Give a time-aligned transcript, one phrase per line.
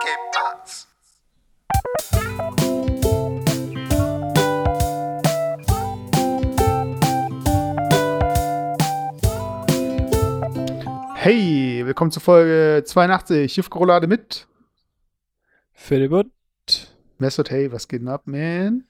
[0.00, 0.86] keep parts.
[11.14, 14.46] Hey, willkommen zur Folge 82, Schiffkorolade mit
[15.72, 16.30] Philipp
[17.18, 17.50] Messert.
[17.50, 18.84] Hey, was geht denn ab, man?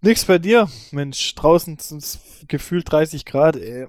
[0.00, 0.68] Nix bei dir.
[0.92, 3.88] Mensch, draußen sind es gefühlt 30 Grad, ey.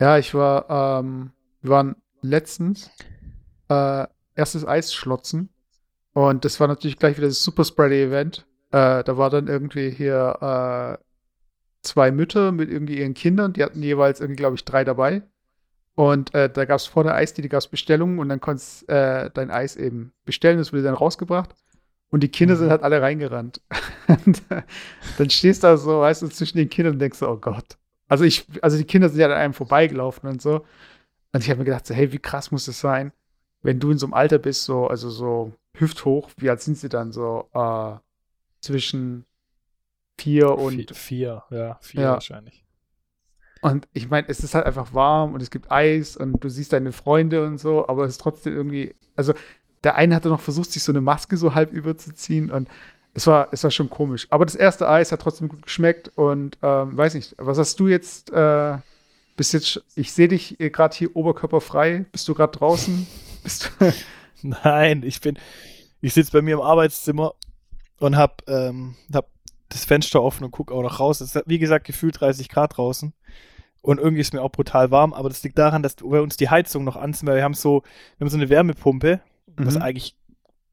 [0.00, 2.90] Ja, ich war, ähm, wir waren letztens
[3.72, 5.48] äh, erstes Eisschlotzen
[6.14, 8.46] und das war natürlich gleich wieder das Super Spreader-Event.
[8.70, 11.04] Äh, da war dann irgendwie hier äh,
[11.82, 15.22] zwei Mütter mit irgendwie ihren Kindern, die hatten jeweils irgendwie, glaube ich, drei dabei.
[15.94, 19.50] Und äh, da gab es vor der Eisdiele gab's Bestellungen und dann konntest äh, dein
[19.50, 21.54] Eis eben bestellen, das wurde dann rausgebracht.
[22.08, 23.60] Und die Kinder sind halt alle reingerannt.
[24.26, 24.62] und, äh,
[25.18, 27.78] dann stehst du da so, weißt du, zwischen den Kindern und denkst so, oh Gott.
[28.08, 30.64] Also ich, also die Kinder sind ja an einem vorbeigelaufen und so.
[31.32, 33.12] Und ich habe mir gedacht, so, hey, wie krass muss das sein,
[33.62, 36.88] wenn du in so einem Alter bist, so, also so hüfthoch, wie alt sind sie
[36.88, 37.12] dann?
[37.12, 37.94] So, äh,
[38.60, 39.24] zwischen
[40.18, 40.72] vier und.
[40.74, 42.12] Vier, vier ja, vier Ja.
[42.14, 42.64] wahrscheinlich.
[43.60, 46.72] Und ich meine, es ist halt einfach warm und es gibt Eis und du siehst
[46.72, 49.34] deine Freunde und so, aber es ist trotzdem irgendwie, also
[49.84, 52.68] der eine hatte noch versucht, sich so eine Maske so halb überzuziehen und
[53.14, 54.26] es war, es war schon komisch.
[54.30, 57.86] Aber das erste Eis hat trotzdem gut geschmeckt und ähm, weiß nicht, was hast du
[57.86, 58.78] jetzt, äh,
[59.36, 63.06] bist jetzt, ich sehe dich gerade hier oberkörperfrei, bist du gerade draußen?
[63.42, 63.92] Bist du,
[64.42, 65.38] Nein, ich bin,
[66.00, 67.34] ich sitze bei mir im Arbeitszimmer
[67.98, 69.28] und hab, ähm, hab
[69.68, 71.20] das Fenster offen und gucke auch noch raus.
[71.20, 73.12] Es ist, wie gesagt, gefühlt 30 Grad draußen.
[73.80, 76.48] Und irgendwie ist mir auch brutal warm, aber das liegt daran, dass bei uns die
[76.50, 77.82] Heizung noch an sind, weil wir haben so,
[78.16, 79.20] wir haben so eine Wärmepumpe,
[79.56, 79.82] was Mhm.
[79.82, 80.16] eigentlich,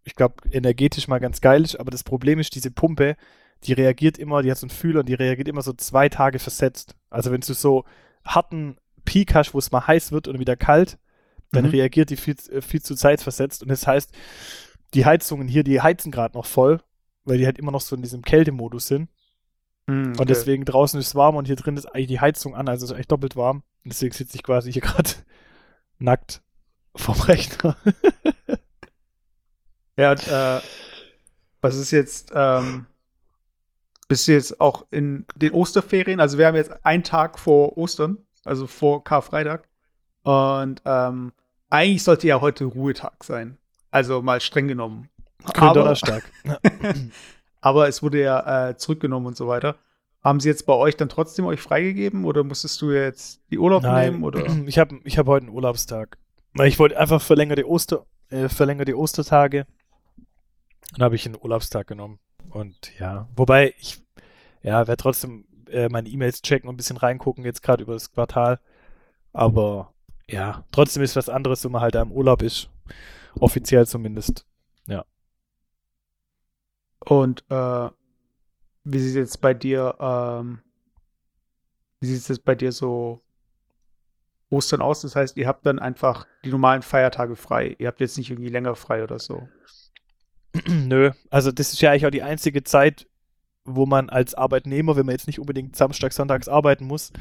[0.03, 3.16] ich glaube, energetisch mal ganz geil ist, aber das Problem ist, diese Pumpe,
[3.64, 6.38] die reagiert immer, die hat so einen Fühler und die reagiert immer so zwei Tage
[6.40, 6.95] versetzt.
[7.09, 7.84] Also wenn du so
[8.23, 11.00] harten Peak hast, wo es mal heiß wird und wieder kalt,
[11.52, 11.72] dann Mhm.
[11.72, 13.64] reagiert die viel, äh, viel zu zeitversetzt.
[13.64, 14.11] Und das heißt,
[14.94, 16.81] die Heizungen hier, die heizen gerade noch voll,
[17.25, 19.09] weil die halt immer noch so in diesem Kältemodus sind.
[19.88, 20.22] Hm, okay.
[20.22, 22.85] Und deswegen draußen ist es warm und hier drin ist eigentlich die Heizung an, also
[22.85, 23.63] es ist echt doppelt warm.
[23.84, 25.09] Und deswegen sitze ich quasi hier gerade
[26.00, 26.41] nackt
[26.96, 27.75] vorm Rechner.
[29.97, 30.62] Ja, und, äh,
[31.62, 32.85] was ist jetzt, ähm,
[34.07, 36.19] bist du jetzt auch in den Osterferien?
[36.19, 39.68] Also wir haben jetzt einen Tag vor Ostern, also vor Karfreitag.
[40.24, 41.31] Und ähm,
[41.69, 43.57] eigentlich sollte ja heute Ruhetag sein.
[43.91, 45.09] Also mal streng genommen.
[45.44, 46.24] Aber, Donnerstag.
[47.62, 49.75] aber es wurde ja äh, zurückgenommen und so weiter.
[50.24, 53.84] Haben sie jetzt bei euch dann trotzdem euch freigegeben oder musstest du jetzt die Urlaub
[53.84, 54.24] nehmen?
[54.24, 54.46] Oder?
[54.68, 56.18] Ich habe ich hab heute einen Urlaubstag.
[56.63, 59.66] Ich wollte einfach verlängerte Oster, äh, verlängerte Ostertage.
[60.94, 62.19] Dann habe ich einen Urlaubstag genommen.
[62.50, 64.01] Und ja, wobei ich
[64.62, 68.12] ja, werde trotzdem äh, meine E-Mails checken und ein bisschen reingucken, jetzt gerade über das
[68.12, 68.59] Quartal.
[69.31, 69.94] Aber
[70.31, 72.69] ja, trotzdem ist was anderes, wenn man halt da im Urlaub ist.
[73.40, 74.45] Offiziell zumindest.
[77.00, 77.90] Und äh,
[78.84, 80.59] wie sieht es jetzt bei dir, ähm,
[82.00, 83.22] wie sieht es jetzt bei dir so
[84.50, 85.01] Ostern aus?
[85.01, 87.75] Das heißt, ihr habt dann einfach die normalen Feiertage frei.
[87.79, 89.47] Ihr habt jetzt nicht irgendwie länger frei oder so.
[90.68, 93.07] Nö, also das ist ja eigentlich auch die einzige Zeit,
[93.66, 97.12] wo man als Arbeitnehmer, wenn man jetzt nicht unbedingt Samstag, Sonntags arbeiten muss,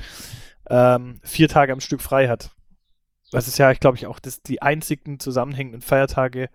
[0.71, 2.55] ähm, vier Tage am Stück frei hat.
[3.31, 6.49] Das ist ja, ich glaube ich, auch das, die einzigen zusammenhängenden Feiertage,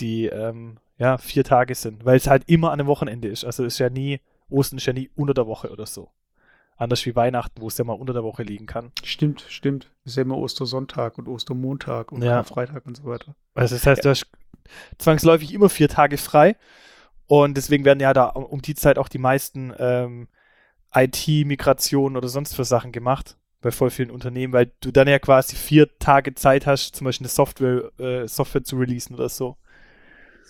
[0.00, 3.44] die ähm, ja vier Tage sind, weil es halt immer an einem Wochenende ist.
[3.44, 6.10] Also es ist ja nie, Ostern ist ja nie unter der Woche oder so.
[6.76, 8.92] Anders wie Weihnachten, wo es ja mal unter der Woche liegen kann.
[9.02, 9.90] Stimmt, stimmt.
[10.04, 12.42] Ist ja immer Ostersonntag und Ostermontag und Ja.
[12.44, 13.34] Freitag und so weiter.
[13.54, 14.26] Also das heißt, du hast
[14.98, 16.56] zwangsläufig immer vier Tage frei
[17.26, 20.28] und deswegen werden ja da um die Zeit auch die meisten ähm,
[20.94, 25.56] IT-Migrationen oder sonst für Sachen gemacht bei voll vielen Unternehmen, weil du dann ja quasi
[25.56, 29.56] vier Tage Zeit hast, zum Beispiel eine Software, äh, Software zu releasen oder so.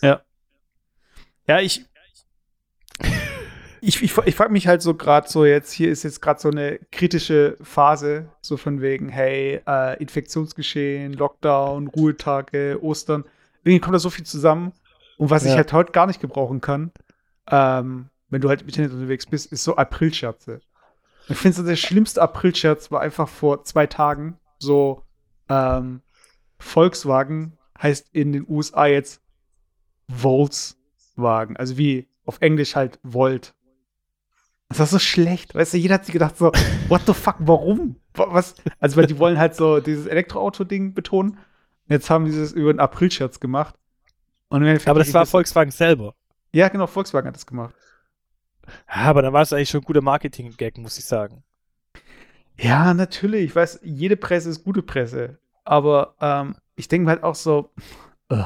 [0.02, 1.84] Ja, ich.
[3.80, 6.50] Ich, ich, ich frage mich halt so gerade so jetzt, hier ist jetzt gerade so
[6.50, 13.24] eine kritische Phase, so von wegen, hey, äh, Infektionsgeschehen, Lockdown, Ruhetage, Ostern.
[13.62, 14.72] Irgendwie kommt da so viel zusammen.
[15.18, 15.56] Und was ich Ja.
[15.56, 16.90] halt heute gar nicht gebrauchen kann,
[17.50, 20.60] ähm, wenn du halt im Internet unterwegs bist, ist so Aprilscherze.
[21.28, 25.02] Ich finde so der schlimmste Aprilscherz war einfach vor zwei Tagen so,
[25.48, 26.02] ähm,
[26.58, 29.20] Volkswagen heißt in den USA jetzt
[30.08, 31.56] Volkswagen.
[31.56, 33.54] Also wie auf Englisch halt Volt.
[34.68, 35.54] Das ist so schlecht.
[35.54, 36.50] Weißt du, jeder hat sich gedacht so,
[36.88, 37.96] what the fuck, warum?
[38.14, 38.54] Wa- Was?
[38.80, 41.38] Also, weil die wollen halt so dieses Elektroauto-Ding betonen.
[41.88, 43.76] Jetzt haben die das über einen Aprilscherz gemacht.
[44.90, 46.14] Aber das war Volkswagen selber.
[46.52, 47.74] Ja, genau, Volkswagen hat das gemacht.
[48.88, 51.42] Ja, aber dann war es eigentlich schon ein guter Marketing-Gag, muss ich sagen.
[52.58, 53.44] Ja, natürlich.
[53.44, 55.38] Ich weiß, jede Presse ist gute Presse.
[55.64, 57.70] Aber ähm, ich denke halt auch so,
[58.32, 58.44] uh,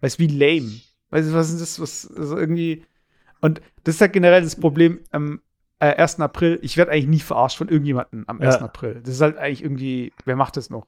[0.00, 0.80] weißt wie lame.
[1.10, 2.84] Weißt du, was ist das, was also irgendwie.
[3.40, 5.40] Und das ist halt generell das Problem am
[5.78, 6.20] äh, 1.
[6.20, 6.58] April.
[6.62, 8.56] Ich werde eigentlich nie verarscht von irgendjemandem am 1.
[8.56, 8.60] Ja.
[8.62, 9.00] April.
[9.04, 10.86] Das ist halt eigentlich irgendwie, wer macht das noch?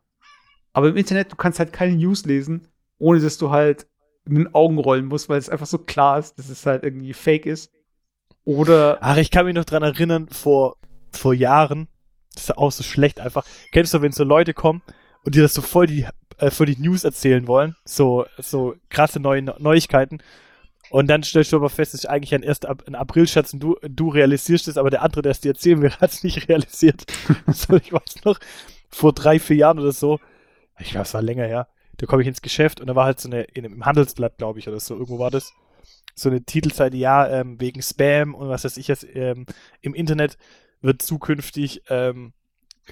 [0.72, 2.68] Aber im Internet, du kannst halt keine News lesen,
[2.98, 3.86] ohne dass du halt
[4.24, 7.12] mit den Augen rollen musst, weil es einfach so klar ist, dass es halt irgendwie
[7.12, 7.72] fake ist.
[8.46, 8.98] Oder.
[9.02, 10.76] Ach, ich kann mich noch dran erinnern, vor,
[11.10, 11.88] vor Jahren,
[12.32, 13.44] das ist auch so schlecht einfach.
[13.72, 14.82] Kennst du, wenn so Leute kommen
[15.24, 16.06] und dir das so voll die,
[16.38, 17.76] äh, voll die News erzählen wollen?
[17.84, 20.20] So, so krasse neue Neuigkeiten.
[20.90, 23.76] Und dann stellst du aber fest, dass ich eigentlich ein erst ein April-Schatz und du,
[23.82, 27.04] du realisierst es, aber der andere, der es dir erzählen will, hat es nicht realisiert.
[27.48, 28.38] so, ich weiß noch,
[28.88, 30.20] vor drei, vier Jahren oder so,
[30.78, 31.66] ich glaube, es war länger her,
[31.96, 34.60] da komme ich ins Geschäft und da war halt so eine, in, im Handelsblatt, glaube
[34.60, 35.52] ich, oder so, irgendwo war das,
[36.16, 39.46] so eine Titelseite, ja, ähm, wegen Spam und was weiß ich jetzt, ähm,
[39.82, 40.38] im Internet
[40.80, 42.32] wird zukünftig, ähm,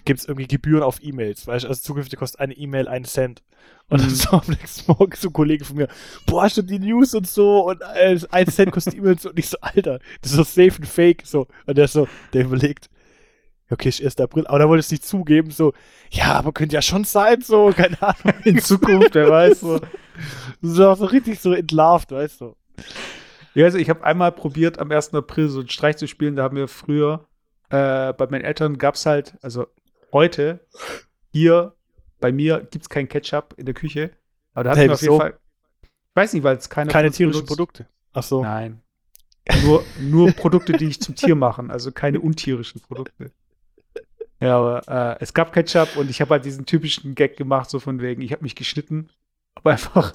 [0.04, 3.42] gibt es irgendwie Gebühren auf E-Mails, weißt du, also zukünftig kostet eine E-Mail einen Cent.
[3.88, 4.14] Und dann mhm.
[4.14, 5.88] so am nächsten Morgen so ein Kollege von mir,
[6.26, 9.30] boah, hast du die News und so und äh, ein Cent kostet E-Mail und so.
[9.30, 11.46] Und ich so, Alter, das ist so safe und fake, so.
[11.66, 12.90] Und der so, der überlegt,
[13.70, 14.18] okay, ist 1.
[14.20, 15.72] April, aber da wollte es nicht zugeben, so,
[16.10, 19.80] ja, aber könnte ja schon sein, so, keine Ahnung, in Zukunft, wer weiß, so.
[20.62, 22.54] So, so richtig so entlarvt, weißt du.
[23.54, 25.14] Ja, also ich habe einmal probiert, am 1.
[25.14, 27.26] April so einen Streich zu spielen, da haben wir früher,
[27.70, 29.66] äh, bei meinen Eltern gab es halt, also
[30.12, 30.60] heute,
[31.30, 31.74] hier,
[32.20, 34.10] bei mir gibt es kein Ketchup in der Küche,
[34.54, 35.38] aber da hatten hey, wir auf jeden Fall,
[35.82, 37.46] ich weiß nicht, weil es keine Keine tierischen.
[37.46, 37.86] Produkte.
[38.12, 38.42] Ach so.
[38.42, 38.80] Nein.
[39.62, 43.30] Nur, nur Produkte, die ich zum Tier machen, also keine untierischen Produkte.
[44.40, 47.78] Ja, aber äh, es gab Ketchup und ich habe halt diesen typischen Gag gemacht, so
[47.78, 49.08] von wegen, ich habe mich geschnitten,
[49.54, 50.12] aber einfach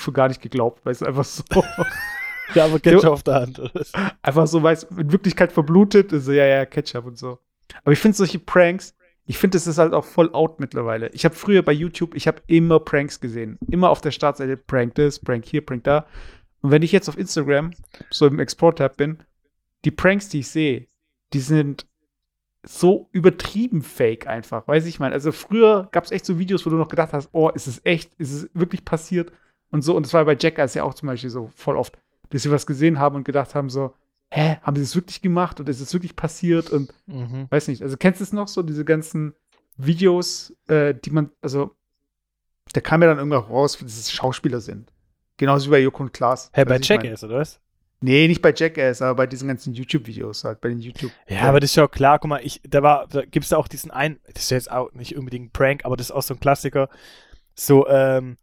[0.00, 1.42] für gar nicht geglaubt, weil es einfach so.
[2.54, 3.84] ja, aber Ketchup auf der Hand, oder?
[4.22, 7.38] Einfach so, weil es in Wirklichkeit verblutet ist, so, ja, ja, Ketchup und so.
[7.84, 8.94] Aber ich finde solche Pranks,
[9.26, 11.08] ich finde, es ist halt auch voll out mittlerweile.
[11.10, 13.58] Ich habe früher bei YouTube, ich habe immer Pranks gesehen.
[13.70, 16.06] Immer auf der Startseite Prank das, Prank hier, Prank da.
[16.62, 17.70] Und wenn ich jetzt auf Instagram
[18.10, 19.18] so im Export-Tab bin,
[19.84, 20.88] die Pranks, die ich sehe,
[21.32, 21.86] die sind
[22.62, 24.66] so übertrieben fake einfach.
[24.68, 25.12] Weiß ich mal.
[25.12, 27.80] Also früher gab es echt so Videos, wo du noch gedacht hast, oh, ist es
[27.84, 28.12] echt?
[28.18, 29.32] Ist es wirklich passiert?
[29.70, 29.96] Und so.
[29.96, 31.98] Und das war bei Jackass ja auch zum Beispiel so voll oft,
[32.30, 33.94] dass sie was gesehen haben und gedacht haben so,
[34.30, 36.70] hä, haben sie es wirklich gemacht oder ist es wirklich passiert?
[36.70, 37.46] Und mhm.
[37.50, 37.82] weiß nicht.
[37.82, 39.34] Also kennst du es noch so, diese ganzen
[39.76, 41.74] Videos, äh, die man, also
[42.72, 44.92] da kam ja dann irgendwann raus, dass es Schauspieler sind.
[45.36, 46.46] Genauso wie bei Joko und Klaas.
[46.52, 47.60] Hä, hey, bei Jackass, oder was?
[48.02, 51.12] Nee, nicht bei Jackass, aber bei diesen ganzen YouTube-Videos halt, bei den YouTube.
[51.28, 53.50] Ja, ja, aber das ist ja auch klar, guck mal, ich, da war, da gibt's
[53.50, 56.12] da auch diesen einen, das ist jetzt auch nicht unbedingt ein Prank, aber das ist
[56.12, 56.88] auch so ein Klassiker.
[57.54, 58.38] So, ähm,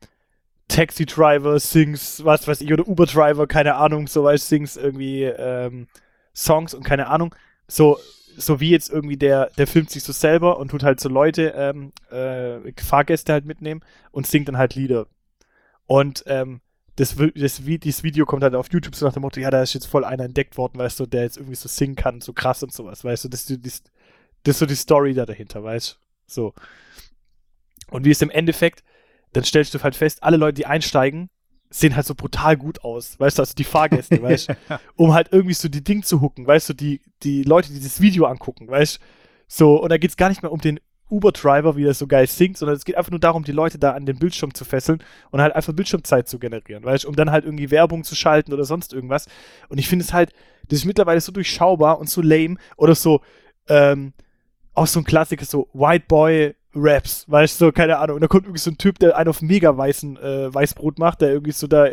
[0.67, 5.23] Taxi Driver sings, was weiß ich, oder Uber Driver, keine Ahnung, so weiß sings irgendwie
[5.23, 5.87] ähm,
[6.35, 7.33] Songs und keine Ahnung.
[7.67, 7.97] So,
[8.37, 11.53] so wie jetzt irgendwie der, der filmt sich so selber und tut halt so Leute,
[11.55, 13.81] ähm, äh, Fahrgäste halt mitnehmen
[14.11, 15.07] und singt dann halt Lieder.
[15.87, 16.61] Und ähm,
[16.97, 19.73] das, das, das Video kommt halt auf YouTube so nach dem Motto, ja, da ist
[19.73, 22.63] jetzt voll einer entdeckt worden, weißt du, der jetzt irgendwie so singen kann, so krass
[22.63, 23.83] und sowas, weißt du, das, das,
[24.43, 26.53] das ist so die Story da dahinter, weißt du, so.
[27.89, 28.83] Und wie es im Endeffekt,
[29.37, 31.29] dann stellst du halt fest, alle Leute, die einsteigen,
[31.69, 34.53] sehen halt so brutal gut aus, weißt du, also die Fahrgäste, weißt du,
[34.95, 38.01] um halt irgendwie so die Ding zu hucken, weißt du, die, die Leute, die das
[38.01, 39.01] Video angucken, weißt du,
[39.47, 40.79] so, und da geht es gar nicht mehr um den
[41.09, 43.91] Uber-Driver, wie er so geil singt, sondern es geht einfach nur darum, die Leute da
[43.91, 47.45] an den Bildschirm zu fesseln und halt einfach Bildschirmzeit zu generieren, weißt um dann halt
[47.45, 49.27] irgendwie Werbung zu schalten oder sonst irgendwas.
[49.69, 50.33] Und ich finde es halt,
[50.67, 53.21] das ist mittlerweile so durchschaubar und so lame oder so,
[53.69, 54.13] ähm,
[54.73, 58.15] auch so ein Klassiker, so White Boy Raps, weißt du, so, keine Ahnung.
[58.15, 61.21] Und da kommt irgendwie so ein Typ, der einen auf mega weißen äh, Weißbrot macht,
[61.21, 61.89] der irgendwie so da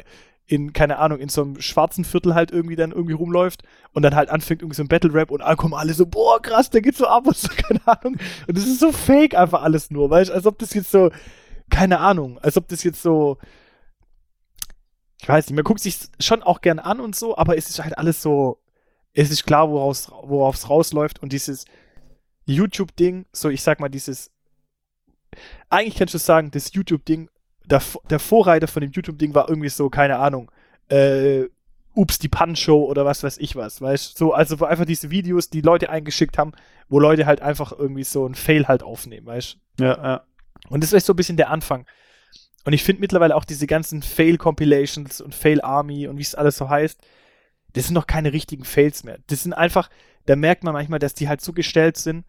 [0.46, 3.62] in, keine Ahnung, in so einem schwarzen Viertel halt irgendwie dann irgendwie rumläuft
[3.92, 6.40] und dann halt anfängt irgendwie so ein Battle Rap und dann kommen alle so, boah,
[6.42, 8.18] krass, der geht so ab und so, keine Ahnung.
[8.46, 11.10] Und das ist so fake einfach alles nur, weißt du, als ob das jetzt so,
[11.70, 13.38] keine Ahnung, als ob das jetzt so,
[15.20, 17.82] ich weiß nicht, man guckt sich schon auch gern an und so, aber es ist
[17.82, 18.58] halt alles so,
[19.14, 21.64] es ist klar, worauf es rausläuft und dieses
[22.44, 24.30] YouTube-Ding, so ich sag mal, dieses,
[25.70, 27.28] eigentlich kannst du sagen, das YouTube-Ding
[27.64, 30.50] der, der Vorreiter von dem YouTube-Ding war irgendwie so, keine Ahnung,
[30.88, 31.44] äh,
[31.94, 34.18] Ups, die Pan-Show oder was weiß ich was, weißt du?
[34.18, 36.52] So, also wo einfach diese Videos, die Leute eingeschickt haben,
[36.88, 39.84] wo Leute halt einfach irgendwie so ein Fail halt aufnehmen, weißt du?
[39.84, 40.24] Ja, ja.
[40.68, 41.86] Und das ist so ein bisschen der Anfang.
[42.64, 46.68] Und ich finde mittlerweile auch diese ganzen Fail-Compilations und Fail-Army und wie es alles so
[46.68, 47.00] heißt,
[47.74, 49.18] das sind noch keine richtigen Fails mehr.
[49.28, 49.88] Das sind einfach,
[50.26, 52.24] da merkt man manchmal, dass die halt so gestellt sind,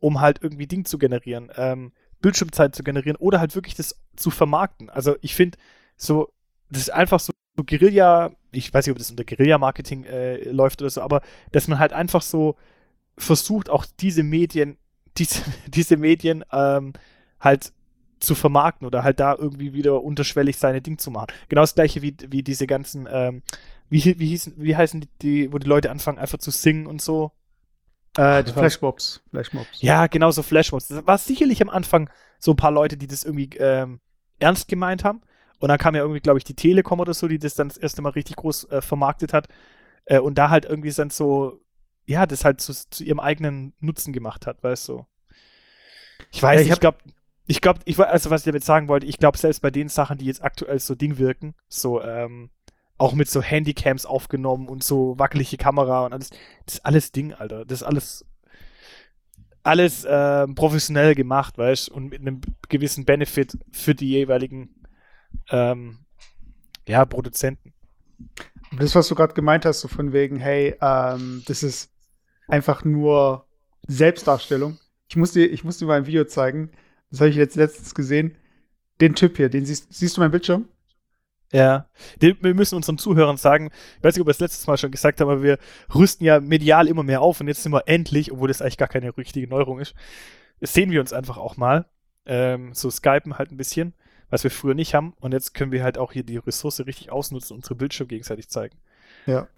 [0.00, 1.50] um halt irgendwie Ding zu generieren.
[1.56, 4.90] Ähm, Bildschirmzeit zu generieren oder halt wirklich das zu vermarkten.
[4.90, 5.58] Also ich finde,
[5.96, 6.32] so,
[6.70, 10.80] das ist einfach so, so Guerilla, ich weiß nicht, ob das unter Guerilla-Marketing äh, läuft
[10.82, 11.22] oder so, aber
[11.52, 12.56] dass man halt einfach so
[13.16, 14.78] versucht, auch diese Medien,
[15.18, 16.92] diese, diese Medien ähm,
[17.40, 17.72] halt
[18.20, 21.28] zu vermarkten oder halt da irgendwie wieder unterschwellig seine Ding zu machen.
[21.48, 23.42] Genau das gleiche wie, wie diese ganzen, ähm,
[23.88, 27.00] wie, wie, hießen, wie heißen die, die, wo die Leute anfangen einfach zu singen und
[27.00, 27.32] so.
[28.18, 29.22] Äh, die Flashmobs.
[29.30, 29.80] Flashmobs.
[29.80, 30.88] Ja, genau so Flashmobs.
[30.88, 32.10] Das war sicherlich am Anfang
[32.40, 34.00] so ein paar Leute, die das irgendwie ähm,
[34.40, 35.22] ernst gemeint haben.
[35.60, 37.76] Und dann kam ja irgendwie, glaube ich, die Telekom oder so, die das dann das
[37.76, 39.46] erste Mal richtig groß äh, vermarktet hat.
[40.04, 41.60] Äh, und da halt irgendwie dann so,
[42.06, 45.06] ja, das halt zu, zu ihrem eigenen Nutzen gemacht hat, weißt du.
[46.32, 46.98] Ich weiß, ja, ich, ich glaube,
[47.46, 50.18] ich glaube, ich also was ich damit sagen wollte, ich glaube, selbst bei den Sachen,
[50.18, 52.50] die jetzt aktuell so Ding wirken, so, ähm,
[52.98, 56.30] auch mit so Handycams aufgenommen und so wackelige Kamera und alles,
[56.66, 57.64] das ist alles Ding, Alter.
[57.64, 58.24] Das ist alles,
[59.62, 64.74] alles äh, professionell gemacht, weißt und mit einem gewissen Benefit für die jeweiligen
[65.50, 66.00] ähm,
[66.86, 67.72] ja, Produzenten.
[68.76, 71.92] Das, was du gerade gemeint hast, so von wegen, hey, ähm, das ist
[72.48, 73.46] einfach nur
[73.86, 74.78] Selbstdarstellung.
[75.08, 76.72] Ich muss dir, ich muss dir mal ein Video zeigen.
[77.10, 78.36] Das habe ich jetzt letztens gesehen.
[79.00, 80.68] Den Typ hier, den siehst, siehst du meinen Bildschirm?
[81.50, 81.86] Ja,
[82.20, 85.20] wir müssen unseren Zuhörern sagen, ich weiß nicht, ob wir es letztes Mal schon gesagt
[85.20, 85.58] haben, aber wir
[85.94, 88.88] rüsten ja medial immer mehr auf und jetzt sind wir endlich, obwohl das eigentlich gar
[88.88, 89.94] keine richtige Neuerung ist,
[90.60, 91.86] sehen wir uns einfach auch mal.
[92.26, 93.94] Ähm, so skypen halt ein bisschen,
[94.28, 97.10] was wir früher nicht haben und jetzt können wir halt auch hier die Ressource richtig
[97.10, 98.76] ausnutzen und unsere Bildschirme gegenseitig zeigen.
[99.24, 99.48] Ja.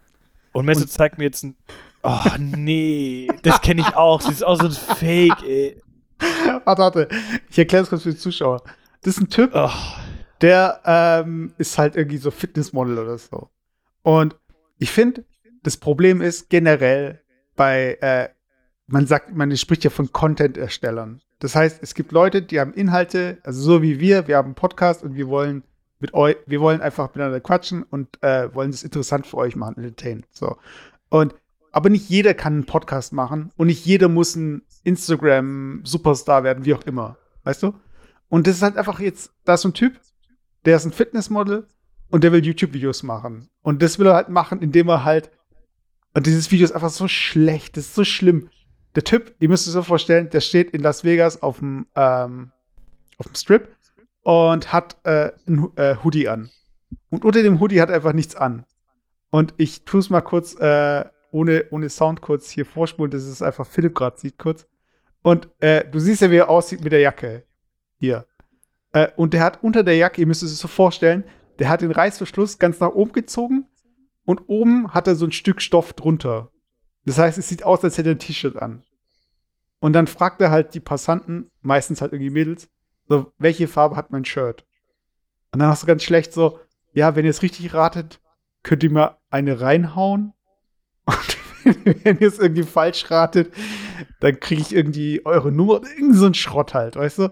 [0.53, 1.55] Und Messe zeigt mir jetzt ein.
[2.03, 4.21] Oh, nee, das kenne ich auch.
[4.21, 5.81] Das ist auch so ein Fake, ey.
[6.65, 7.07] Warte, warte.
[7.49, 8.61] Ich erkläre es kurz für die Zuschauer.
[9.01, 9.71] Das ist ein Typ, oh.
[10.41, 13.49] Der ähm, ist halt irgendwie so Fitnessmodel oder so.
[14.03, 14.35] Und
[14.77, 15.25] ich finde,
[15.63, 17.21] das Problem ist generell
[17.55, 18.29] bei, äh,
[18.87, 21.21] man sagt, man spricht ja von Content-Erstellern.
[21.39, 24.55] Das heißt, es gibt Leute, die haben Inhalte, also so wie wir, wir haben einen
[24.55, 25.63] Podcast und wir wollen
[25.99, 29.77] mit euch, wir wollen einfach miteinander quatschen und äh, wollen es interessant für euch machen,
[29.77, 30.25] entertain.
[30.31, 30.57] So.
[31.09, 31.35] Und
[31.71, 36.73] aber nicht jeder kann einen Podcast machen und nicht jeder muss ein Instagram-Superstar werden, wie
[36.73, 37.17] auch immer.
[37.43, 37.73] Weißt du?
[38.29, 39.99] Und das ist halt einfach jetzt, da ist so ein Typ,
[40.65, 41.67] der ist ein Fitnessmodel
[42.09, 43.49] und der will YouTube-Videos machen.
[43.61, 45.31] Und das will er halt machen, indem er halt.
[46.13, 48.49] Und dieses Video ist einfach so schlecht, das ist so schlimm.
[48.95, 52.51] Der Typ, ihr müsst euch so vorstellen, der steht in Las Vegas auf dem, ähm,
[53.17, 53.69] auf dem Strip
[54.23, 56.49] und hat äh, ein äh, Hoodie an.
[57.09, 58.65] Und unter dem Hoodie hat er einfach nichts an.
[59.29, 63.41] Und ich tue es mal kurz äh, ohne, ohne Sound kurz hier vorspulen, dass es
[63.41, 64.67] einfach Philipp gerade sieht kurz.
[65.23, 67.45] Und äh, du siehst ja, wie er aussieht mit der Jacke.
[67.97, 68.25] Hier.
[68.93, 71.23] Äh, und der hat unter der Jacke, ihr müsst es so vorstellen,
[71.59, 73.65] der hat den Reißverschluss ganz nach oben gezogen
[74.25, 76.51] und oben hat er so ein Stück Stoff drunter.
[77.05, 78.83] Das heißt, es sieht aus, als hätte er ein T-Shirt an.
[79.79, 82.69] Und dann fragt er halt die Passanten, meistens halt irgendwie Mädels,
[83.07, 84.65] so, welche Farbe hat mein Shirt?
[85.51, 86.59] Und dann hast du ganz schlecht so,
[86.93, 88.21] ja, wenn ihr es richtig ratet,
[88.63, 90.33] könnt ihr mal eine reinhauen.
[91.05, 91.37] Und
[92.03, 93.53] wenn ihr es irgendwie falsch ratet,
[94.19, 97.29] dann kriege ich irgendwie eure Nummer, irgend so Schrott halt, weißt du?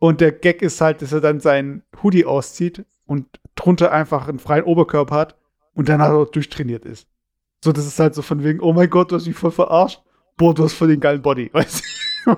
[0.00, 4.38] Und der Gag ist halt, dass er dann seinen Hoodie auszieht und drunter einfach einen
[4.38, 5.36] freien Oberkörper hat
[5.74, 7.06] und dann halt auch durchtrainiert ist.
[7.62, 10.02] So, das ist halt so von wegen, oh mein Gott, du hast mich voll verarscht.
[10.38, 11.84] Boah, du hast voll den geilen Body, weißt
[12.24, 12.36] du?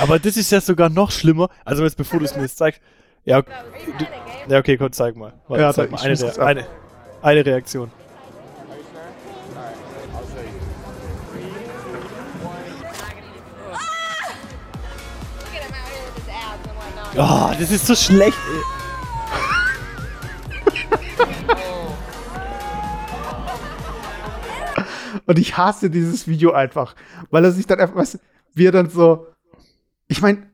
[0.00, 1.48] Aber das ist ja sogar noch schlimmer.
[1.64, 2.80] Also, jetzt, bevor du es mir jetzt zeigst.
[3.24, 3.42] Ja,
[4.48, 5.32] ja, okay, komm, zeig mal.
[5.48, 6.00] Warte, ja, zeig mal.
[6.00, 6.66] Eine, eine,
[7.22, 7.90] eine Reaktion.
[17.18, 18.36] Oh, das ist so schlecht.
[25.26, 26.94] Und ich hasse dieses Video einfach,
[27.30, 28.18] weil er sich dann einfach, weißt,
[28.54, 29.28] wie er dann so,
[30.08, 30.50] ich meine,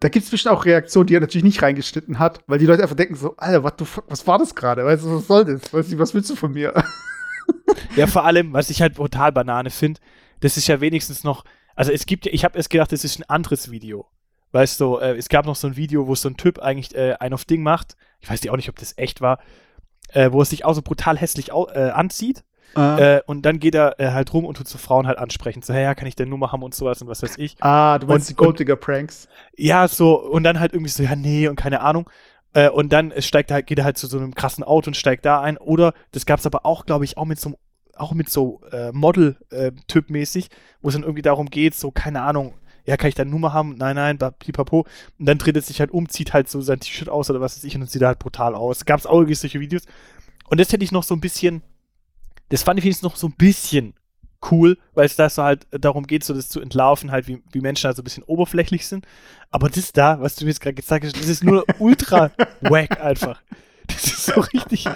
[0.00, 2.82] da gibt es bestimmt auch Reaktionen, die er natürlich nicht reingeschnitten hat, weil die Leute
[2.82, 4.86] einfach denken so, Alter, what the fuck, was war das gerade?
[4.86, 5.70] Weißt du, was soll das?
[5.72, 6.82] Weißt du, was willst du von mir?
[7.96, 10.00] Ja, vor allem, was ich halt brutal Banane finde,
[10.40, 13.18] das ist ja wenigstens noch, also es gibt ja, ich habe erst gedacht, das ist
[13.18, 14.06] ein anderes Video.
[14.52, 17.14] Weißt du, äh, es gab noch so ein Video, wo so ein Typ eigentlich äh,
[17.20, 17.96] ein auf Ding macht.
[18.20, 19.38] Ich weiß auch nicht, ob das echt war.
[20.10, 22.44] Äh, wo es sich auch so brutal hässlich äh, anzieht.
[22.74, 22.98] Ah.
[22.98, 25.62] Äh, und dann geht er äh, halt rum und tut so Frauen halt ansprechen.
[25.62, 27.56] So, hey, ja, kann ich denn Nummer haben und sowas und was weiß ich.
[27.60, 29.28] Ah, du meinst und, die Golddigger-Pranks?
[29.56, 32.08] Ja, so, und dann halt irgendwie so, ja, nee, und keine Ahnung.
[32.54, 34.94] Äh, und dann steigt er halt, geht er halt zu so einem krassen Auto und
[34.94, 35.58] steigt da ein.
[35.58, 37.56] Oder, das gab es aber auch, glaube ich, auch mit so einem
[37.96, 40.50] auch mit so äh, Model-Typ mäßig,
[40.80, 42.54] wo es dann irgendwie darum geht, so, keine Ahnung,
[42.88, 43.74] ja, kann ich deine Nummer haben?
[43.76, 44.86] Nein, nein, pipapo.
[45.18, 47.54] Und dann dreht er sich halt um, zieht halt so sein T-Shirt aus oder was
[47.54, 48.86] weiß ich und sieht halt brutal aus.
[48.86, 49.82] Gab es auch irgendwie solche Videos.
[50.48, 51.60] Und das hätte ich noch so ein bisschen,
[52.48, 53.92] das fand ich wenigstens noch so ein bisschen
[54.50, 57.60] cool, weil es da so halt darum geht, so das zu entlarven, halt, wie, wie
[57.60, 59.06] Menschen halt so ein bisschen oberflächlich sind.
[59.50, 62.30] Aber das da, was du mir jetzt gerade gezeigt hast, das ist nur ultra
[62.62, 63.42] wack einfach.
[63.86, 64.86] Das ist so richtig.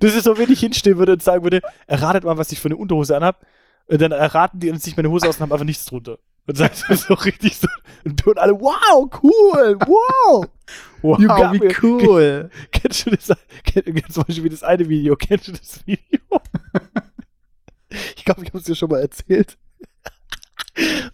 [0.00, 2.66] Das ist so, wenn ich hinstehen würde und sagen würde, erratet mal, was ich für
[2.68, 3.46] eine Unterhose anhab.
[3.86, 6.18] Und dann erraten die und sich meine Hose aus und haben einfach nichts drunter.
[6.46, 7.68] Und sagt so richtig so,
[8.04, 10.46] und alle, wow, cool, wow.
[11.02, 11.74] Wow, wie me.
[11.82, 12.50] cool.
[12.72, 13.30] Kennst du das,
[13.62, 16.40] kenn, zum Beispiel das eine Video, kennst du das Video?
[18.16, 19.56] ich glaube, ich habe es dir schon mal erzählt.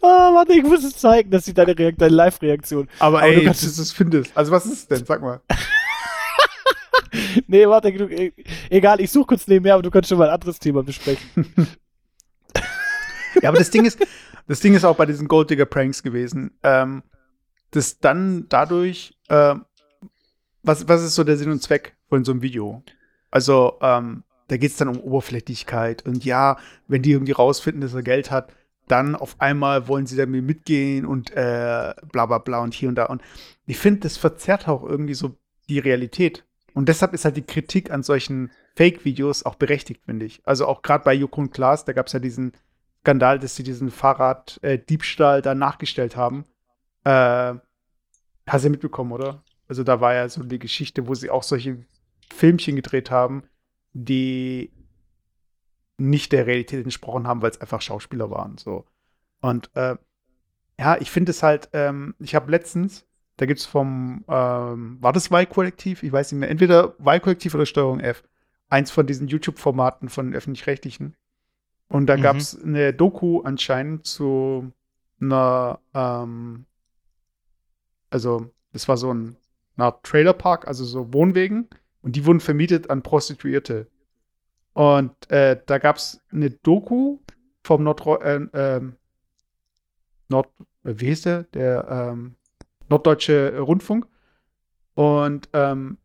[0.01, 2.89] Oh, warte, ich muss es zeigen, dass sie deine, Reakt deine Live-Reaktion.
[3.01, 4.35] Aber, Aber ey, du kannst dass du es findest.
[4.35, 5.05] Also was ist es denn?
[5.05, 5.41] Sag mal.
[7.47, 8.33] nee, warte, du, e-
[8.71, 11.29] egal, ich suche kurz nebenher, aber du kannst schon mal ein anderes Thema besprechen.
[13.43, 13.99] Ja, aber das Ding ist,
[14.52, 17.02] das Ding ist auch bei diesen Gold Digger Pranks gewesen, ähm,
[17.71, 19.64] dass dann dadurch, ähm,
[20.62, 22.82] was, was ist so der Sinn und Zweck von so einem Video?
[23.30, 27.94] Also, ähm, da geht es dann um Oberflächlichkeit und ja, wenn die irgendwie rausfinden, dass
[27.94, 28.52] er Geld hat,
[28.88, 32.90] dann auf einmal wollen sie dann mit mitgehen und äh, bla bla bla und hier
[32.90, 33.06] und da.
[33.06, 33.23] Und
[33.64, 35.35] ich finde, das verzerrt auch irgendwie so
[35.71, 36.44] die Realität.
[36.75, 40.42] Und deshalb ist halt die Kritik an solchen Fake-Videos auch berechtigt, finde ich.
[40.44, 42.52] Also auch gerade bei Joko und Klaas, da gab es ja diesen
[43.02, 46.44] Skandal, dass sie diesen Fahrraddiebstahl äh, da nachgestellt haben.
[47.04, 47.54] Äh,
[48.47, 49.42] hast du mitbekommen, oder?
[49.68, 51.85] Also da war ja so die Geschichte, wo sie auch solche
[52.32, 53.42] Filmchen gedreht haben,
[53.92, 54.73] die
[55.99, 58.56] nicht der Realität entsprochen haben, weil es einfach Schauspieler waren.
[58.59, 58.85] So.
[59.40, 59.97] Und äh,
[60.78, 63.06] ja, ich finde es halt, ähm, ich habe letztens,
[63.37, 66.02] da gibt es vom, ähm, war das Y-Kollektiv?
[66.02, 68.23] Ich weiß nicht mehr, entweder Y-Kollektiv oder Steuerung F.
[68.68, 71.16] Eins von diesen YouTube-Formaten von öffentlich-rechtlichen.
[71.92, 72.22] Und da mhm.
[72.22, 74.72] gab es eine Doku anscheinend zu
[75.20, 76.64] einer, ähm,
[78.08, 79.37] also das war so ein
[79.76, 81.68] eine Trailerpark, also so Wohnwegen.
[82.00, 83.88] Und die wurden vermietet an Prostituierte.
[84.72, 87.18] Und äh, da gab es eine Doku
[87.62, 88.96] vom Nordro äh, ähm,
[90.28, 90.49] Nord,
[90.84, 91.42] wie hieß der?
[91.44, 92.37] Der ähm,
[92.88, 94.06] Norddeutsche Rundfunk.
[94.94, 95.99] Und ähm,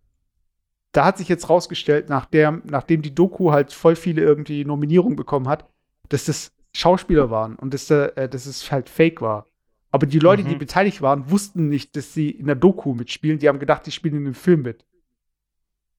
[0.91, 5.15] da hat sich jetzt rausgestellt, nach der, nachdem die Doku halt voll viele irgendwie Nominierungen
[5.15, 5.65] bekommen hat,
[6.09, 9.45] dass das Schauspieler waren und dass, äh, dass es halt fake war.
[9.91, 10.49] Aber die Leute, mhm.
[10.49, 13.39] die beteiligt waren, wussten nicht, dass sie in der Doku mitspielen.
[13.39, 14.85] Die haben gedacht, die spielen in dem Film mit.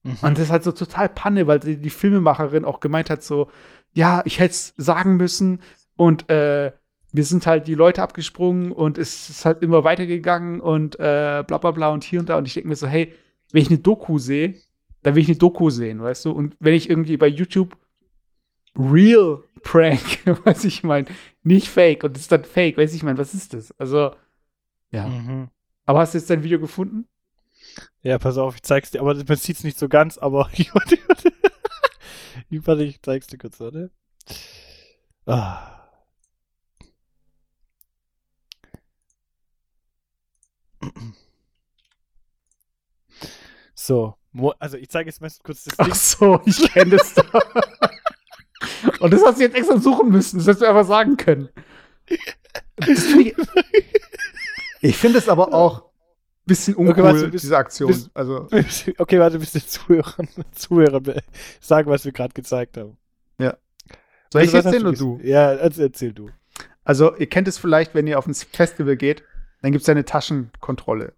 [0.03, 0.17] Mhm.
[0.21, 3.49] Und das ist halt so total Panne, weil die, die Filmemacherin auch gemeint hat, so,
[3.93, 5.61] ja, ich hätte es sagen müssen
[5.95, 6.71] und äh,
[7.11, 11.57] wir sind halt die Leute abgesprungen und es ist halt immer weitergegangen und äh, bla
[11.57, 12.37] bla bla und hier und da.
[12.37, 13.13] Und ich denke mir so, hey,
[13.51, 14.55] wenn ich eine Doku sehe,
[15.01, 16.31] dann will ich eine Doku sehen, weißt du?
[16.31, 17.75] Und wenn ich irgendwie bei YouTube
[18.77, 21.07] Real Prank, weiß ich mein,
[21.43, 23.71] nicht Fake und das ist dann Fake, weiß ich mein, was ist das?
[23.79, 24.15] Also,
[24.91, 25.07] ja.
[25.07, 25.49] Mhm.
[25.85, 27.07] Aber hast du jetzt dein Video gefunden?
[28.01, 30.97] Ja, pass auf, ich zeig's dir, aber man sieht's nicht so ganz, aber ich warte,
[32.83, 33.89] ich zeig's dir kurz, oder?
[35.25, 35.75] Ah.
[43.73, 44.15] So,
[44.59, 45.87] also ich zeige jetzt mal kurz das Ding.
[45.89, 47.23] Ach so, ich kenne das da.
[48.99, 51.49] Und das hast du jetzt extra suchen müssen, das hättest du einfach sagen können.
[52.81, 53.35] Find
[54.81, 55.89] ich, finde es aber auch
[56.49, 57.87] bisschen uncool, okay, warte, bis, diese Aktion.
[57.87, 58.47] Bis, also.
[58.97, 60.15] okay, warte, bis die Zuhörer,
[60.51, 61.01] Zuhörer
[61.61, 62.97] sagen, was wir gerade gezeigt haben.
[63.37, 63.55] Ja.
[64.31, 65.19] Soll also, ich erzählen oder du?
[65.23, 66.29] Ja, also erzähl du.
[66.83, 69.23] Also, ihr kennt es vielleicht, wenn ihr auf ein Festival geht,
[69.61, 71.13] dann gibt es eine Taschenkontrolle.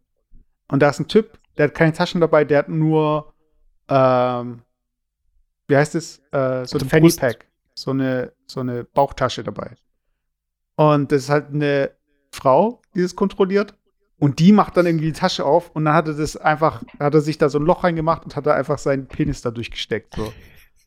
[0.67, 3.33] Und da ist ein Typ, der hat keine Taschen dabei, der hat nur,
[3.89, 4.61] ähm,
[5.67, 6.19] wie heißt es?
[6.31, 7.47] Äh, so ein Fanny Pack.
[7.73, 9.75] So eine, so eine Bauchtasche dabei.
[10.75, 11.91] Und das ist halt eine
[12.31, 13.75] Frau, die das kontrolliert.
[14.17, 17.13] Und die macht dann irgendwie die Tasche auf und dann hat er das einfach, hat
[17.13, 20.15] er sich da so ein Loch reingemacht und hat da einfach seinen Penis da durchgesteckt.
[20.15, 20.31] So.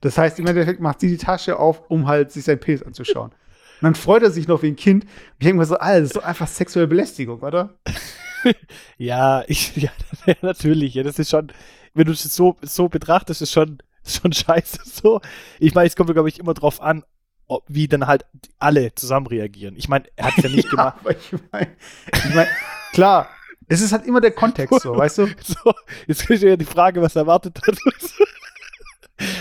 [0.00, 3.30] Das heißt, im Endeffekt macht sie die Tasche auf, um halt sich seinen Penis anzuschauen.
[3.30, 5.04] Und dann freut er sich noch wie ein Kind.
[5.38, 7.78] Ich denke mir so, Alter, das ist doch einfach sexuelle Belästigung, oder?
[8.98, 9.90] ja, ich, ja,
[10.42, 10.94] natürlich.
[10.94, 11.52] Ja, das ist schon,
[11.92, 13.78] wenn du es so, so betrachtest, ist schon,
[14.20, 15.20] schon scheiße so.
[15.58, 17.04] Ich meine, es kommt, glaube ich, immer drauf an,
[17.46, 18.24] ob, wie dann halt
[18.58, 19.76] alle zusammen reagieren.
[19.76, 20.96] Ich meine, er hat es ja nicht ja, gemacht.
[21.32, 21.76] Ich meine,
[22.12, 22.46] ich mein,
[22.92, 23.28] klar,
[23.68, 25.26] es ist halt immer der Kontext so, weißt du?
[25.42, 25.72] So,
[26.06, 27.76] jetzt ist ja die Frage, was er erwartet hat.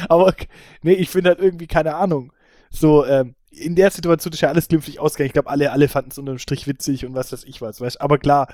[0.10, 0.34] aber
[0.82, 2.32] nee, ich finde halt irgendwie, keine Ahnung.
[2.70, 5.28] So, ähm, in der Situation ist ja alles glimpflich ausgegangen.
[5.28, 8.02] Ich glaube, alle, alle fanden es unterm Strich witzig und was weiß ich was, weißt
[8.02, 8.48] Aber klar,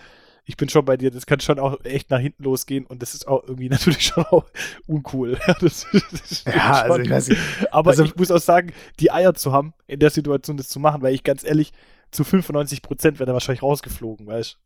[0.45, 3.13] ich bin schon bei dir, das kann schon auch echt nach hinten losgehen und das
[3.13, 4.45] ist auch irgendwie natürlich schon auch
[4.87, 5.37] uncool.
[5.61, 7.41] das, das ja, also ich weiß nicht.
[7.71, 10.79] Aber also, ich muss auch sagen, die Eier zu haben, in der Situation das zu
[10.79, 11.71] machen, weil ich ganz ehrlich,
[12.11, 14.57] zu 95 Prozent wäre er wahrscheinlich rausgeflogen, weißt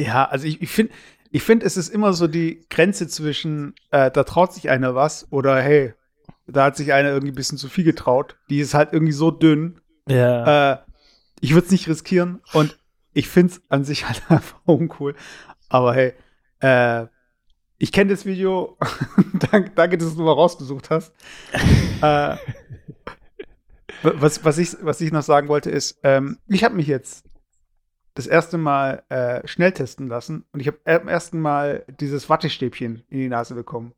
[0.00, 0.92] Ja, also ich, ich finde,
[1.30, 5.28] ich finde, es ist immer so die Grenze zwischen, äh, da traut sich einer was
[5.30, 5.94] oder hey,
[6.46, 8.36] da hat sich einer irgendwie ein bisschen zu viel getraut.
[8.48, 9.80] Die ist halt irgendwie so dünn.
[10.08, 10.72] Ja.
[10.72, 10.78] Äh,
[11.40, 12.78] ich würde es nicht riskieren und
[13.12, 15.14] ich finde es an sich halt einfach uncool.
[15.68, 16.14] Aber hey,
[16.60, 17.06] äh,
[17.78, 18.76] ich kenne das Video.
[19.50, 21.14] danke, danke, dass du es mal rausgesucht hast.
[22.02, 22.36] äh,
[24.02, 27.24] was, was, ich, was ich noch sagen wollte, ist, ähm, ich habe mich jetzt
[28.14, 33.04] das erste Mal äh, schnell testen lassen und ich habe am ersten Mal dieses Wattestäbchen
[33.08, 33.94] in die Nase bekommen.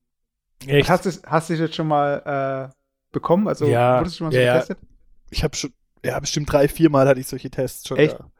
[0.66, 0.88] Echt?
[0.88, 2.74] Hast du hast jetzt schon mal äh,
[3.10, 3.48] bekommen?
[3.48, 4.52] Also Ja, wurdest du schon mal so ja, ja.
[4.54, 4.78] getestet?
[5.30, 5.72] Ich habe schon,
[6.04, 7.96] ja, bestimmt drei, vier Mal hatte ich solche Tests schon.
[7.96, 8.18] Echt?
[8.18, 8.30] Da.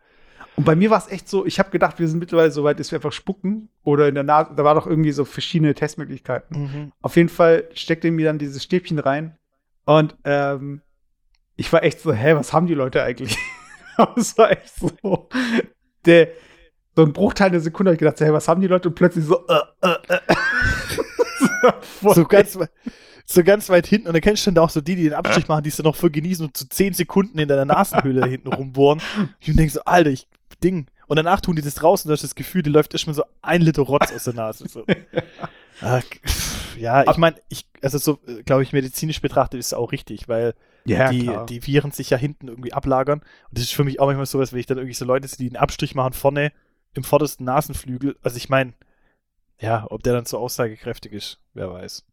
[0.57, 2.79] Und bei mir war es echt so, ich habe gedacht, wir sind mittlerweile so weit,
[2.79, 6.63] dass wir einfach spucken oder in der Nase, da war doch irgendwie so verschiedene Testmöglichkeiten.
[6.63, 6.93] Mhm.
[7.01, 9.39] Auf jeden Fall steckte mir dann dieses Stäbchen rein
[9.85, 10.83] und ähm,
[11.57, 13.37] ich war echt so, hä, was haben die Leute eigentlich?
[14.17, 15.29] Es war echt so,
[16.07, 16.29] der,
[16.97, 18.89] so ein Bruchteil der Sekunde habe ich gedacht, so, hey, was haben die Leute?
[18.89, 20.19] Und plötzlich so, äh, äh, äh.
[22.15, 22.59] So ganz,
[23.27, 24.09] so ganz weit hinten.
[24.09, 25.85] Und dann kennst du dann auch so die, die den Abstrich machen, die es dann
[25.85, 29.01] noch für genießen und zu zehn Sekunden in deiner Nasenhöhle hinten rumbohren.
[29.19, 30.27] Und ich denke so, Alter, ich
[30.63, 30.87] Ding.
[31.07, 33.61] Und danach tun die das draußen, du hast das Gefühl, die läuft erstmal so ein
[33.61, 34.69] Liter Rotz aus der Nase.
[34.69, 34.85] So.
[35.81, 36.01] Ah,
[36.77, 40.55] ja, ich meine, ich, also so, glaube ich, medizinisch betrachtet ist es auch richtig, weil
[40.85, 41.47] ja, die, klar.
[41.47, 43.19] die Viren sich ja hinten irgendwie ablagern.
[43.19, 45.39] Und das ist für mich auch manchmal sowas, wenn ich dann irgendwie so Leute sehe,
[45.39, 46.53] die einen Abstrich machen vorne
[46.95, 48.17] im vordersten Nasenflügel.
[48.23, 48.75] Also ich meine,
[49.61, 52.05] ja, ob der dann so aussagekräftig ist, wer weiß.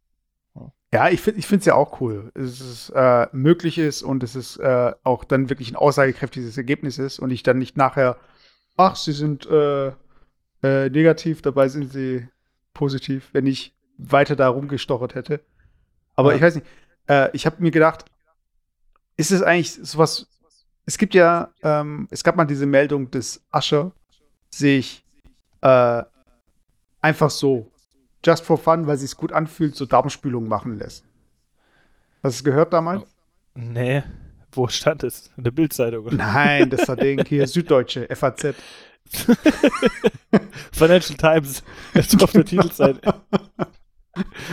[0.92, 4.56] Ja, ich finde es ja auch cool, dass es äh, möglich ist und es ist
[4.56, 8.16] äh, auch dann wirklich ein aussagekräftiges Ergebnis ist und ich dann nicht nachher,
[8.76, 9.88] ach, sie sind äh,
[10.62, 12.28] äh, negativ, dabei sind sie
[12.74, 15.40] positiv, wenn ich weiter da rumgestochert hätte.
[16.16, 16.36] Aber Ja.
[16.36, 16.66] ich weiß nicht,
[17.08, 18.04] äh, ich habe mir gedacht,
[19.16, 20.26] ist es eigentlich sowas,
[20.86, 23.92] es gibt ja, ähm, es gab mal diese Meldung, dass Ascher
[24.50, 25.04] sich
[25.60, 26.02] äh,
[27.00, 27.70] einfach so,
[28.24, 31.04] just for fun, weil es gut anfühlt, so Darmspülung machen lässt.
[32.22, 33.02] Hast du es gehört damals?
[33.54, 34.02] Nee,
[34.56, 35.30] wo stand es?
[35.36, 36.08] In der Bildzeitung.
[36.14, 38.54] Nein, das war Ding hier, Süddeutsche, FAZ.
[40.72, 41.62] Financial Times
[41.94, 43.14] ist auf der Titelseite.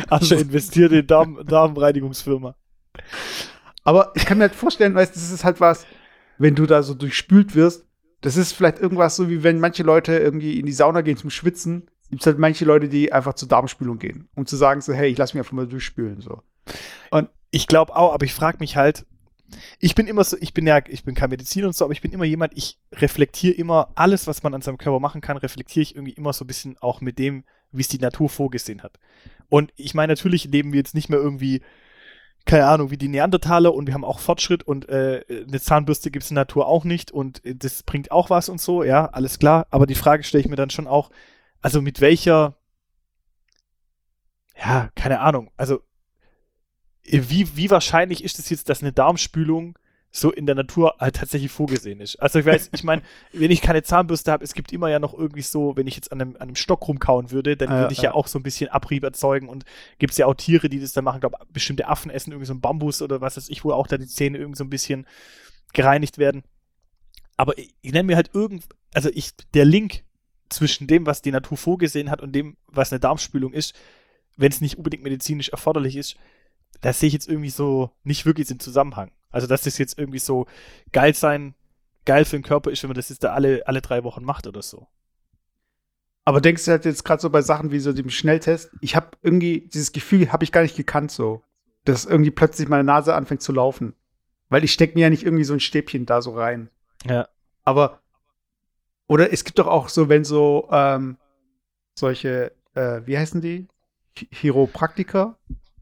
[0.10, 2.55] Asche investiert in Darm Darmreinigungsfirma.
[3.83, 5.86] Aber ich kann mir halt vorstellen, weißt du, das ist halt was,
[6.38, 7.86] wenn du da so durchspült wirst,
[8.21, 11.29] das ist vielleicht irgendwas so, wie wenn manche Leute irgendwie in die Sauna gehen zum
[11.29, 14.93] Schwitzen, gibt es halt manche Leute, die einfach zur Darmspülung gehen, um zu sagen so,
[14.93, 16.41] hey, ich lass mich einfach mal durchspülen, so.
[17.51, 19.05] Ich glaube auch, aber ich frage mich halt,
[19.79, 22.01] ich bin immer so, ich bin ja, ich bin kein Mediziner und so, aber ich
[22.01, 25.83] bin immer jemand, ich reflektiere immer alles, was man an seinem Körper machen kann, reflektiere
[25.83, 28.99] ich irgendwie immer so ein bisschen auch mit dem, wie es die Natur vorgesehen hat.
[29.49, 31.62] Und ich meine, natürlich leben wir jetzt nicht mehr irgendwie,
[32.45, 36.23] keine Ahnung, wie die Neandertaler und wir haben auch Fortschritt und äh, eine Zahnbürste gibt
[36.23, 39.05] es in der Natur auch nicht und äh, das bringt auch was und so, ja,
[39.05, 39.67] alles klar.
[39.69, 41.10] Aber die Frage stelle ich mir dann schon auch,
[41.62, 42.57] also mit welcher,
[44.57, 45.81] ja, keine Ahnung, also
[47.07, 49.77] wie, wie wahrscheinlich ist es jetzt, dass eine Darmspülung
[50.09, 52.17] so in der Natur halt tatsächlich vorgesehen ist?
[52.17, 53.01] Also ich weiß, ich meine,
[53.33, 56.11] wenn ich keine Zahnbürste habe, es gibt immer ja noch irgendwie so, wenn ich jetzt
[56.11, 58.11] an einem, an einem Stock rumkauen würde, dann würde ich ja.
[58.11, 58.13] ja.
[58.13, 59.65] auch so ein bisschen Abrieb erzeugen und
[59.99, 61.17] gibt es ja auch Tiere, die das dann machen.
[61.17, 63.87] Ich glaube, bestimmte Affen essen irgendwie so einen Bambus oder was weiß ich, wo auch
[63.87, 65.07] da die Zähne irgendwie so ein bisschen
[65.73, 66.43] gereinigt werden.
[67.37, 70.03] Aber ich, ich nenne mir halt irgend, also ich, der Link
[70.49, 73.75] zwischen dem, was die Natur vorgesehen hat und dem, was eine Darmspülung ist,
[74.37, 76.15] wenn es nicht unbedingt medizinisch erforderlich ist,
[76.81, 79.11] das sehe ich jetzt irgendwie so nicht wirklich im Zusammenhang.
[79.29, 80.45] Also, dass das jetzt irgendwie so
[80.91, 81.53] geil sein,
[82.05, 84.47] geil für den Körper ist, wenn man das jetzt da alle, alle drei Wochen macht
[84.47, 84.87] oder so.
[86.25, 89.11] Aber denkst du halt jetzt gerade so bei Sachen wie so dem Schnelltest, ich habe
[89.21, 91.41] irgendwie, dieses Gefühl habe ich gar nicht gekannt so,
[91.85, 93.93] dass irgendwie plötzlich meine Nase anfängt zu laufen.
[94.49, 96.69] Weil ich stecke mir ja nicht irgendwie so ein Stäbchen da so rein.
[97.05, 97.27] Ja.
[97.63, 98.01] Aber,
[99.07, 101.17] oder es gibt doch auch so, wenn so ähm,
[101.95, 103.67] solche, äh, wie heißen die?
[104.15, 105.37] Chi- Chiropraktiker?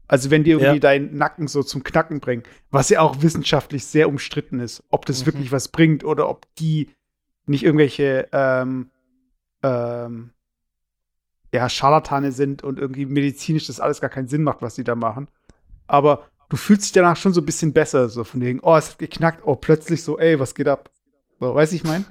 [0.08, 0.80] Also wenn die irgendwie Ja.
[0.80, 5.22] deinen Nacken so zum Knacken bringen, was ja auch wissenschaftlich sehr umstritten ist, ob das
[5.22, 5.26] Mhm.
[5.26, 6.90] wirklich was bringt oder ob die
[7.46, 8.90] nicht irgendwelche ähm,
[9.62, 10.30] ähm,
[11.52, 14.94] ja, Scharlatane sind und irgendwie medizinisch das alles gar keinen Sinn macht, was die da
[14.94, 15.28] machen.
[15.86, 18.90] Aber du fühlst dich danach schon so ein bisschen besser, so von wegen, oh, es
[18.90, 20.90] hat geknackt, oh, plötzlich so, ey, was geht ab?
[21.40, 22.04] So, weißt du, ich mein?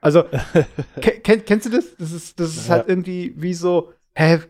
[0.00, 0.24] Also,
[1.00, 1.96] ke kenn, kennst du das?
[1.98, 2.74] Das ist, das ist Ja.
[2.74, 4.40] halt irgendwie wie so, hä,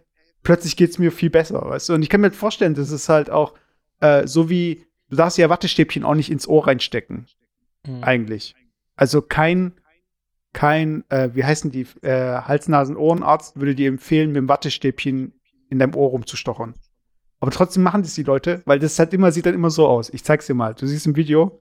[0.47, 1.95] plötzlich geht's mir viel besser, weißt du?
[1.95, 3.55] Und ich kann mir vorstellen, das ist halt auch
[3.99, 7.27] äh, so wie, du darfst ja Wattestäbchen auch nicht ins Ohr reinstecken,
[8.01, 8.55] eigentlich.
[8.95, 9.73] Also kein,
[10.53, 15.33] kein, äh, wie heißen die, äh, Hals-Nasen-Ohrenarzt würde dir empfehlen, mit dem Wattestäbchen
[15.69, 16.75] in deinem Ohr rumzustochern.
[17.41, 20.11] Aber trotzdem machen das die Leute, weil das halt immer, sieht dann immer so aus.
[20.11, 20.75] Ich zeig's dir mal.
[20.75, 21.61] Du siehst im Video,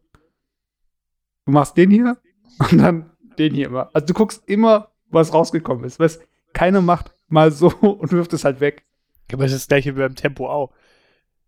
[1.48, 2.18] du machst den hier
[2.60, 3.90] und dann den hier immer.
[3.94, 6.00] Also du guckst immer, was rausgekommen ist.
[6.00, 6.22] Weißt,
[6.54, 8.86] keiner macht mal so und wirft es halt weg.
[9.32, 10.72] Aber es ist das gleiche wie beim Tempo auch.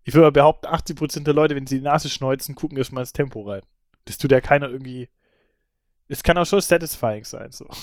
[0.03, 3.13] Ich würde mal behaupten, 80% der Leute, wenn sie die Nase schneuzen, gucken erstmal ins
[3.13, 3.61] Tempo rein.
[4.05, 5.09] Das tut ja keiner irgendwie.
[6.07, 7.51] Es kann auch schon satisfying sein.
[7.51, 7.67] So.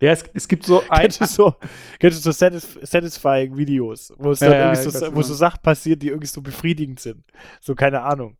[0.00, 1.54] Ja, es, es gibt so ein, Kennst du so,
[2.00, 5.34] kennst du so satis satisfying Videos, wo es dann Ja, ja, irgendwie so, wo so
[5.34, 7.22] Sachen passieren, die irgendwie so befriedigend sind.
[7.60, 8.38] So, keine Ahnung.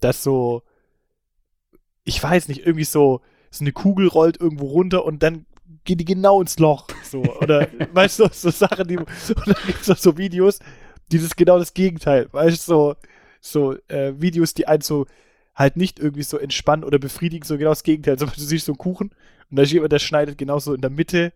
[0.00, 0.64] Das so,
[2.02, 3.20] ich weiß nicht, irgendwie so,
[3.50, 5.46] so eine Kugel rollt irgendwo runter und dann
[5.88, 6.86] geht die genau ins Loch.
[7.02, 8.98] So, oder weißt du, so Sachen, die.
[8.98, 9.08] Und
[9.46, 10.60] dann gibt es so Videos,
[11.10, 12.28] die das genau das Gegenteil.
[12.30, 12.96] Weißt du, so,
[13.40, 15.06] so äh, Videos, die einen so
[15.54, 18.14] halt nicht irgendwie so entspannen oder befriedigen, so genau das Gegenteil.
[18.14, 19.10] Also, du siehst so einen Kuchen
[19.50, 21.32] und da ist jemand, der schneidet genauso in der Mitte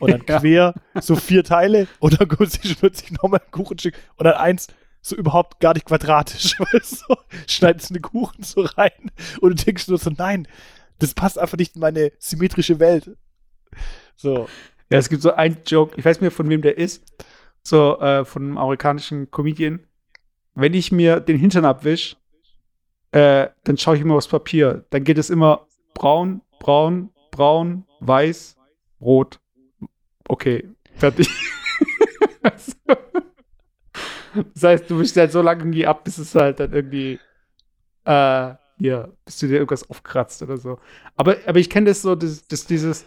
[0.00, 4.24] und dann quer so vier Teile und dann kommt sich plötzlich nochmal ein Kuchenstück und
[4.24, 4.68] dann eins
[5.02, 6.58] so überhaupt gar nicht quadratisch.
[6.72, 7.16] Weißt du?
[7.46, 9.10] Schneidest einen Kuchen so rein
[9.40, 10.48] und du denkst nur so, nein,
[10.98, 13.10] das passt einfach nicht in meine symmetrische Welt.
[14.16, 14.48] So.
[14.90, 17.04] Ja, es gibt so einen Joke, ich weiß nicht mehr, von wem der ist,
[17.62, 19.80] so äh, von einem amerikanischen Comedian.
[20.54, 22.16] Wenn ich mir den Hintern abwisch,
[23.12, 24.84] äh, dann schaue ich immer aufs Papier.
[24.90, 28.56] Dann geht es immer braun, braun, braun, weiß,
[29.00, 29.40] rot.
[30.28, 31.28] Okay, fertig.
[32.42, 32.76] das
[34.62, 37.18] heißt, du wischst halt so lange irgendwie ab, bis es halt dann irgendwie
[38.04, 40.78] äh, hier, bis du dir irgendwas aufkratzt oder so.
[41.16, 43.06] Aber, aber ich kenne das so, dass, dass dieses,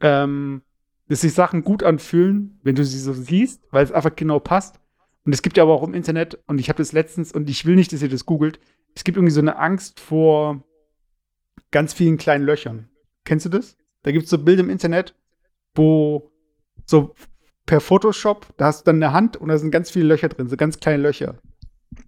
[0.00, 0.62] ähm,
[1.08, 4.80] dass sich Sachen gut anfühlen, wenn du sie so siehst, weil es einfach genau passt.
[5.24, 7.64] Und es gibt ja aber auch im Internet, und ich habe das letztens, und ich
[7.64, 8.58] will nicht, dass ihr das googelt,
[8.94, 10.62] es gibt irgendwie so eine Angst vor
[11.70, 12.88] ganz vielen kleinen Löchern.
[13.24, 13.76] Kennst du das?
[14.02, 15.14] Da gibt es so Bilder im Internet,
[15.74, 16.30] wo
[16.86, 17.14] so
[17.66, 20.48] per Photoshop, da hast du dann eine Hand und da sind ganz viele Löcher drin,
[20.48, 21.36] so ganz kleine Löcher.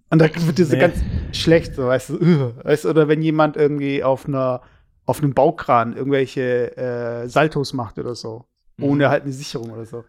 [0.09, 0.81] Und da wird dir so nee.
[0.81, 0.97] ganz
[1.31, 4.61] schlecht, so, weißt du, weißt du, oder wenn jemand irgendwie auf einer,
[5.07, 8.83] auf einem Baukran irgendwelche äh, Saltos macht oder so, mhm.
[8.83, 10.03] ohne halt eine Sicherung oder so.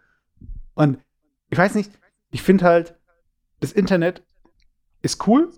[0.74, 0.98] Und
[1.48, 1.90] ich weiß nicht,
[2.30, 2.94] ich finde halt,
[3.60, 4.22] das Internet
[5.00, 5.50] ist cool.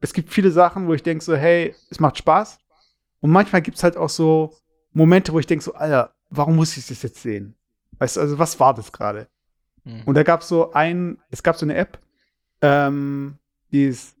[0.00, 2.58] Es gibt viele Sachen, wo ich denke so, hey, es macht Spaß.
[3.20, 4.54] Und manchmal gibt es halt auch so
[4.92, 7.54] Momente, wo ich denke so, Alter, warum muss ich das jetzt sehen?
[7.98, 9.28] Weißt du, also was war das gerade?
[9.84, 10.02] Mhm.
[10.06, 12.00] Und da gab es so ein, es gab so eine App,
[12.62, 13.38] ähm,
[13.70, 14.16] die ist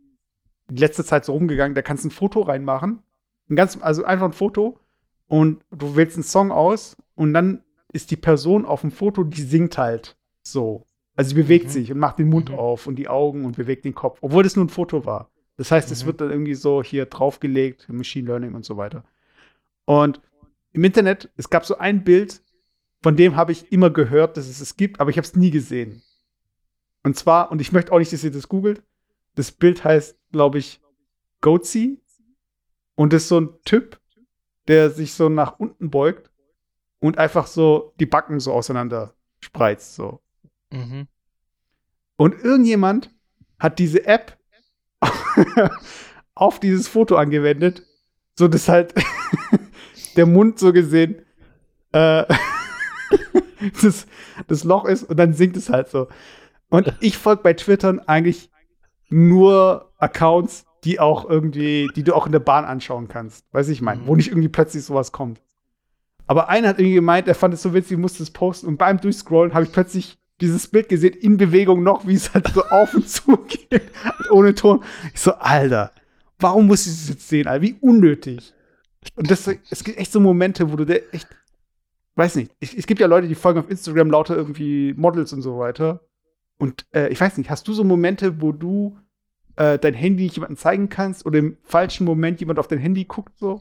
[0.70, 3.02] die letzte Zeit so rumgegangen, da kannst du ein Foto reinmachen.
[3.48, 4.78] Ein ganz, also einfach ein Foto
[5.26, 9.42] und du wählst einen Song aus und dann ist die Person auf dem Foto, die
[9.42, 10.86] singt halt so.
[11.16, 11.70] Also sie bewegt mhm.
[11.70, 12.58] sich und macht den Mund mhm.
[12.58, 15.30] auf und die Augen und bewegt den Kopf, obwohl das nur ein Foto war.
[15.56, 16.06] Das heißt, es mhm.
[16.06, 19.04] wird dann irgendwie so hier draufgelegt, Machine Learning und so weiter.
[19.84, 20.20] Und
[20.72, 22.42] im Internet, es gab so ein Bild,
[23.02, 25.50] von dem habe ich immer gehört, dass es es gibt, aber ich habe es nie
[25.50, 26.02] gesehen.
[27.02, 28.82] Und zwar, und ich möchte auch nicht, dass ihr das googelt,
[29.34, 30.80] das Bild heißt, glaube ich,
[31.40, 32.00] Goatsy.
[32.98, 34.00] Und ist so ein Typ,
[34.66, 36.32] der sich so nach unten beugt
[36.98, 39.94] und einfach so die Backen so auseinander spreizt.
[39.94, 40.20] So.
[40.72, 41.06] Mhm.
[42.16, 43.14] Und irgendjemand
[43.60, 44.36] hat diese App
[46.34, 47.84] auf dieses Foto angewendet,
[48.36, 48.94] so dass halt
[50.16, 51.22] der Mund so gesehen
[51.92, 52.24] äh,
[53.80, 54.08] das,
[54.48, 56.08] das Loch ist und dann sinkt es halt so.
[56.68, 58.50] Und ich folge bei Twitter eigentlich
[59.08, 63.44] nur Accounts, die auch irgendwie, die du auch in der Bahn anschauen kannst.
[63.52, 64.06] Weiß ich meine, mhm.
[64.06, 65.42] wo nicht irgendwie plötzlich sowas kommt.
[66.26, 68.98] Aber einer hat irgendwie gemeint, er fand es so witzig, musste es posten und beim
[68.98, 72.94] Durchscrollen habe ich plötzlich dieses Bild gesehen, in Bewegung noch, wie es halt so auf
[72.94, 73.82] und zu geht,
[74.30, 74.82] ohne Ton.
[75.12, 75.92] Ich so, Alter,
[76.38, 77.60] warum muss ich das jetzt sehen, Alter?
[77.60, 78.54] Wie unnötig.
[79.14, 81.28] Und das, es gibt echt so Momente, wo du der echt,
[82.14, 85.42] weiß nicht, ich, es gibt ja Leute, die folgen auf Instagram lauter irgendwie Models und
[85.42, 86.00] so weiter.
[86.56, 88.96] Und äh, ich weiß nicht, hast du so Momente, wo du
[89.58, 93.04] äh, dein Handy nicht jemandem zeigen kannst oder im falschen Moment jemand auf dein Handy
[93.04, 93.60] guckt so?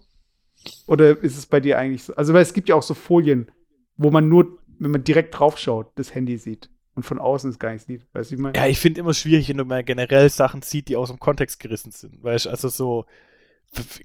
[0.86, 2.16] Oder ist es bei dir eigentlich so?
[2.16, 3.52] Also, weil es gibt ja auch so Folien,
[3.96, 7.74] wo man nur, wenn man direkt draufschaut, das Handy sieht und von außen es gar
[7.74, 8.06] nicht sieht.
[8.14, 8.56] Weißt du, ich meine?
[8.56, 11.92] Ja, ich finde immer schwierig, wenn mal generell Sachen sieht, die aus dem Kontext gerissen
[11.92, 12.24] sind.
[12.24, 13.06] Weißt du, also so,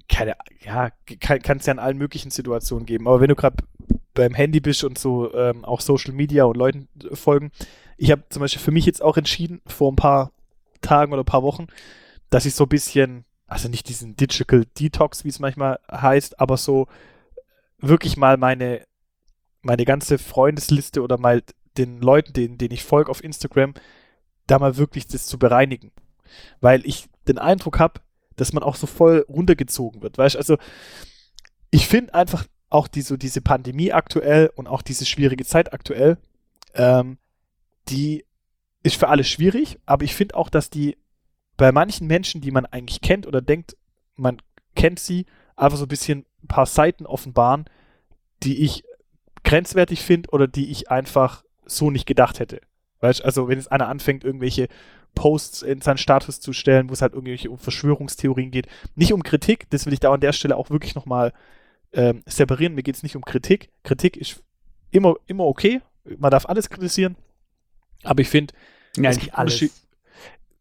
[0.09, 3.07] keine, ja, kann es ja in allen möglichen Situationen geben.
[3.07, 3.57] Aber wenn du gerade
[4.15, 7.51] beim Handy bist und so ähm, auch Social Media und Leuten folgen,
[7.97, 10.31] ich habe zum Beispiel für mich jetzt auch entschieden, vor ein paar
[10.83, 11.67] Tagen oder ein paar Wochen,
[12.29, 16.57] dass ich so ein bisschen, also nicht diesen Digital Detox, wie es manchmal heißt, aber
[16.57, 16.87] so
[17.79, 18.85] wirklich mal meine,
[19.61, 21.41] meine ganze Freundesliste oder mal
[21.77, 23.73] den Leuten, denen, denen ich folge auf Instagram,
[24.47, 25.91] da mal wirklich das zu bereinigen.
[26.61, 28.01] Weil ich den Eindruck habe,
[28.35, 30.17] dass man auch so voll runtergezogen wird.
[30.17, 30.57] Weißt also
[31.71, 36.17] ich finde einfach auch die, so diese Pandemie aktuell und auch diese schwierige Zeit aktuell,
[36.73, 37.17] ähm,
[37.89, 38.25] die
[38.83, 40.97] ist für alle schwierig, aber ich finde auch, dass die
[41.57, 43.77] bei manchen Menschen, die man eigentlich kennt oder denkt,
[44.15, 44.41] man
[44.75, 47.65] kennt sie, einfach so ein bisschen ein paar Seiten offenbaren,
[48.43, 48.83] die ich
[49.43, 52.61] grenzwertig finde oder die ich einfach so nicht gedacht hätte.
[52.99, 54.67] Weißt also wenn jetzt einer anfängt, irgendwelche
[55.15, 59.23] Posts in seinen Status zu stellen, wo es halt irgendwelche um Verschwörungstheorien geht, nicht um
[59.23, 61.33] Kritik, das will ich da an der Stelle auch wirklich nochmal
[61.93, 62.73] ähm, separieren.
[62.73, 63.69] Mir geht es nicht um Kritik.
[63.83, 64.41] Kritik ist
[64.91, 65.81] immer, immer okay.
[66.17, 67.15] Man darf alles kritisieren.
[68.03, 68.53] Aber ich finde,
[68.97, 69.71] ja, nicht alles.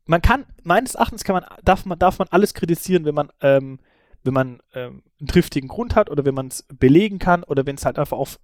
[0.07, 3.79] Man kann, meines Erachtens kann man, darf man, darf man alles kritisieren, wenn man ähm,
[4.25, 7.77] wenn man ähm, einen triftigen Grund hat oder wenn man es belegen kann oder wenn
[7.77, 8.39] es halt einfach auf,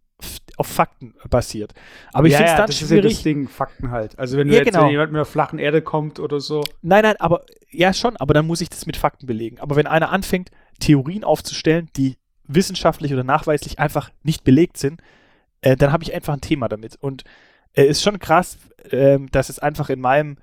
[0.57, 1.73] auf Fakten basiert.
[2.13, 2.93] Aber ich ja, finde es ja, dann das schwierig.
[2.93, 4.19] ist ja das Ding, Fakten halt.
[4.19, 4.85] Also wenn Ja, jetzt genau.
[4.85, 6.63] wenn jemand mit einer flachen Erde kommt oder so.
[6.83, 9.61] Nein, nein, aber ja schon, aber dann muss ich das mit Fakten belegen.
[9.61, 15.01] Aber wenn einer anfängt, Theorien aufzustellen, die wissenschaftlich oder nachweislich einfach nicht belegt sind,
[15.61, 16.97] äh, dann habe ich einfach ein Thema damit.
[17.01, 17.27] Und es
[17.87, 18.59] ist schon krass,
[18.91, 20.39] ähm, dass es einfach in meinem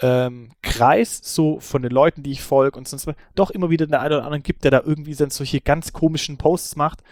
[0.00, 3.94] ähm, Kreis so von den Leuten, die ich folge und sonst doch immer wieder den
[3.94, 7.02] einen oder anderen gibt, der da irgendwie dann solche ganz komischen Posts macht.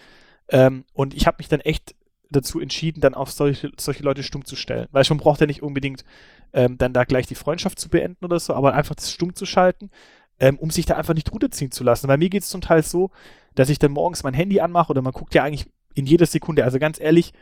[0.49, 1.95] Ähm, und ich habe mich dann echt
[2.31, 4.89] dazu entschieden, dann auf solche, solche Leute stumm zu stellen.
[4.93, 6.05] Weil man braucht ja nicht unbedingt
[6.53, 9.47] ähm, dann da gleich die Freundschaft zu beenden oder so, aber einfach das stumm zu
[9.47, 9.91] schalten,
[10.41, 12.09] ähm, um sich da einfach nicht runterziehen zu lassen.
[12.09, 13.11] Weil mir geht es zum Teil so,
[13.55, 16.65] dass ich dann morgens mein Handy anmache oder man guckt ja eigentlich in jeder Sekunde,
[16.65, 17.33] also ganz ehrlich,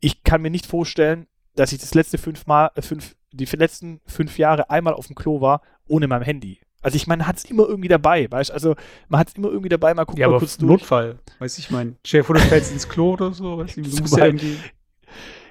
[0.00, 4.00] ich kann mir nicht vorstellen, dass ich das letzte fünf Mal, äh, fünf, die letzten
[4.06, 6.60] fünf Jahre einmal auf dem Klo war, ohne mein Handy.
[6.82, 8.54] Also ich meine, man hat es immer irgendwie dabei, weißt du?
[8.54, 8.74] Also
[9.08, 10.68] man hat es immer irgendwie dabei, mal guckt Ja, mal aber kurz durch.
[10.68, 11.18] Notfall.
[11.38, 11.96] Weiß ich mein.
[12.04, 13.58] Chef oder fällst ins Klo oder so.
[13.58, 14.58] Weißt du, du musst ja irgendwie.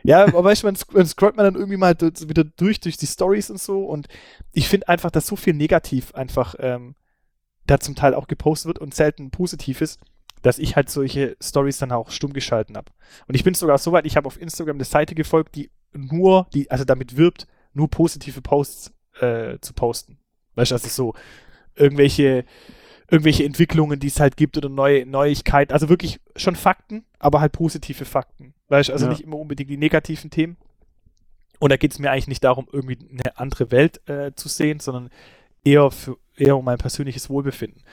[0.04, 3.08] Ja, aber weißt du, man, man scrollt man dann irgendwie mal wieder durch, durch die
[3.08, 4.08] Stories und so und
[4.52, 6.96] ich finde einfach, dass so viel negativ einfach ähm,
[7.68, 10.00] da zum Teil auch gepostet wird und selten positiv ist,
[10.42, 12.92] dass ich halt solche Stories dann auch stumm geschalten habe.
[13.28, 16.48] Und ich bin sogar so weit, ich habe auf Instagram eine Seite gefolgt, die nur,
[16.54, 20.18] die, also damit wirbt, nur positive Posts äh, zu posten.
[20.56, 21.14] Weißt du, also so
[21.76, 22.46] irgendwelche,
[23.10, 25.74] irgendwelche Entwicklungen, die es halt gibt oder neue Neuigkeiten.
[25.74, 28.54] Also wirklich schon Fakten, aber halt positive Fakten.
[28.70, 29.12] Weißt du, also Ja.
[29.12, 30.58] nicht immer unbedingt die negativen Themen.
[31.60, 34.80] Und da geht es mir eigentlich nicht darum, irgendwie eine andere Welt äh, zu sehen,
[34.80, 35.10] sondern
[35.64, 37.84] eher, für, eher um mein persönliches Wohlbefinden.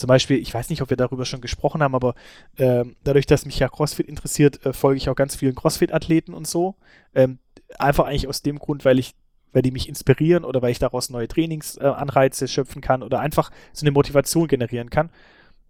[0.00, 2.14] Zum Beispiel, ich weiß nicht, ob wir darüber schon gesprochen haben, aber
[2.56, 6.46] ähm, dadurch, dass mich ja CrossFit interessiert, äh, folge ich auch ganz vielen CrossFit-Athleten und
[6.46, 6.74] so.
[7.14, 7.38] Ähm,
[7.78, 9.14] einfach eigentlich aus dem Grund, weil ich,
[9.52, 13.50] weil die mich inspirieren oder weil ich daraus neue Trainingsanreize äh, schöpfen kann oder einfach
[13.74, 15.10] so eine Motivation generieren kann.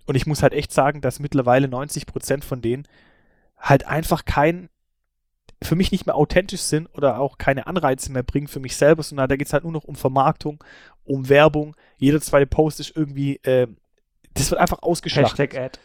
[0.06, 2.86] Und ich muss halt echt sagen, dass mittlerweile 90% von denen
[3.58, 4.68] halt einfach kein,
[5.60, 9.02] für mich nicht mehr authentisch sind oder auch keine Anreize mehr bringen für mich selber,
[9.02, 10.62] sondern da geht es halt nur noch um Vermarktung,
[11.02, 11.74] um Werbung.
[11.98, 13.66] Jeder zweite Post ist irgendwie, äh,
[14.34, 15.38] das wird einfach ausgeschlachtet.
[15.52, 15.78] Hashtag Ad.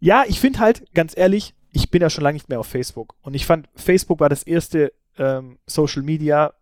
[0.00, 3.14] Ja, ich finde halt, ganz ehrlich, ich bin ja schon lange nicht mehr auf Facebook.
[3.22, 6.54] Und ich fand, Facebook war das erste ähm, Social Media,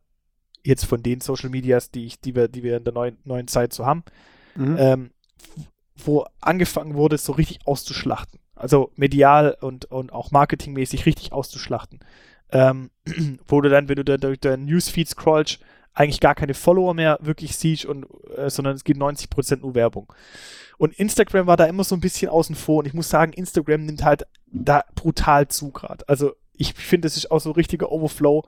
[0.64, 3.48] jetzt von den Social Medias, die, ich, die, wir, die wir in der neuen, neuen
[3.48, 4.02] Zeit so haben,
[4.54, 4.76] Mhm.
[4.78, 5.10] ähm,
[5.96, 8.40] wo angefangen wurde, so richtig auszuschlachten.
[8.56, 12.00] Also medial und, und auch marketingmäßig richtig auszuschlachten.
[12.50, 12.90] Ähm,
[13.46, 15.60] wo du dann, wenn du da durch deinen Newsfeed scrollst,
[15.98, 18.06] eigentlich gar keine Follower mehr wirklich siehst, und,
[18.36, 20.12] äh, sondern es geht 90% nur Werbung.
[20.78, 22.78] Und Instagram war da immer so ein bisschen außen vor.
[22.78, 26.08] Und ich muss sagen, Instagram nimmt halt da brutal zu gerade.
[26.08, 28.44] Also ich finde, das ist auch so ein richtiger Overflow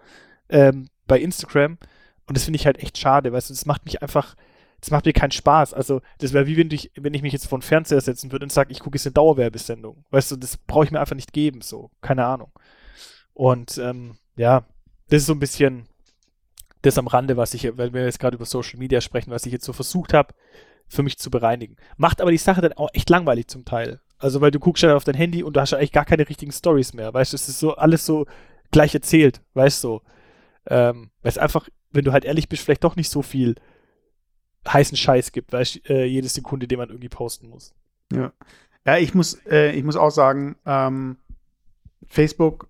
[0.48, 1.78] ähm, bei Instagram.
[2.26, 4.36] Und das finde ich halt echt schade, weißt du, das macht mich einfach,
[4.80, 5.74] das macht mir keinen Spaß.
[5.74, 8.44] Also, das wäre wie wenn ich, wenn ich mich jetzt vor den Fernseher setzen würde
[8.44, 10.04] und sage, ich gucke jetzt eine Dauerwerbesendung.
[10.10, 11.90] Weißt du, das brauche ich mir einfach nicht geben, so.
[12.00, 12.52] Keine Ahnung.
[13.34, 14.64] Und ähm, ja,
[15.08, 15.88] das ist so ein bisschen
[16.82, 19.52] das am Rande, was ich, weil wir jetzt gerade über Social Media sprechen, was ich
[19.52, 20.34] jetzt so versucht habe,
[20.88, 21.76] für mich zu bereinigen.
[21.96, 24.00] Macht aber die Sache dann auch echt langweilig zum Teil.
[24.18, 26.28] Also, weil du guckst ja auf dein Handy und du hast ja eigentlich gar keine
[26.28, 27.12] richtigen Stories mehr.
[27.14, 28.26] Weißt du, es ist so alles so
[28.70, 29.88] gleich erzählt, weißt du.
[29.88, 30.02] So.
[30.66, 33.54] Ähm, weil es einfach, wenn du halt ehrlich bist, vielleicht doch nicht so viel
[34.68, 37.74] heißen Scheiß gibt, weißt du, äh, jede Sekunde, den man irgendwie posten muss.
[38.12, 38.32] Ja.
[38.86, 41.18] Ja, ich muss, äh, ich muss auch sagen, ähm,
[42.06, 42.68] Facebook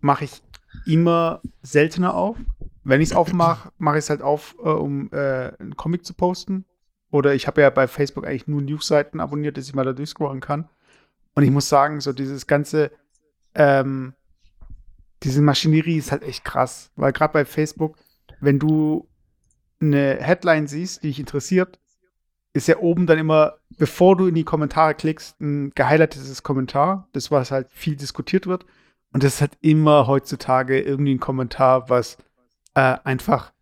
[0.00, 0.42] mache ich
[0.86, 2.36] immer seltener auf.
[2.84, 6.14] Wenn ich es aufmache, mache ich es halt auf, äh, um äh, einen Comic zu
[6.14, 6.64] posten.
[7.10, 10.40] Oder ich habe ja bei Facebook eigentlich nur Newsseiten abonniert, dass ich mal da durchscrollen
[10.40, 10.68] kann.
[11.34, 12.90] Und ich muss sagen, so dieses ganze,
[13.54, 14.14] ähm,
[15.22, 16.90] diese Maschinerie ist halt echt krass.
[16.96, 17.96] Weil gerade bei Facebook,
[18.40, 19.08] wenn du
[19.80, 21.78] eine Headline siehst, die dich interessiert,
[22.54, 27.30] ist ja oben dann immer, bevor du in die Kommentare klickst, ein gehighlightetes Kommentar, das
[27.30, 28.66] was halt viel diskutiert wird.
[29.12, 32.18] Und das ist halt immer heutzutage irgendwie ein Kommentar, was
[32.74, 33.52] äh, einfach,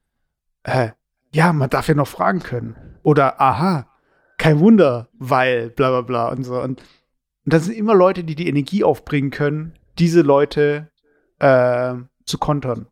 [0.63, 0.91] äh,
[1.33, 2.77] ja, man darf ja noch fragen können.
[3.03, 3.89] Oder, aha,
[4.39, 6.61] kein Wunder, weil, bla bla bla und so.
[6.61, 6.81] Und,
[7.45, 10.91] und das sind immer Leute, die die Energie aufbringen können, diese Leute
[11.39, 12.87] äh, zu kontern.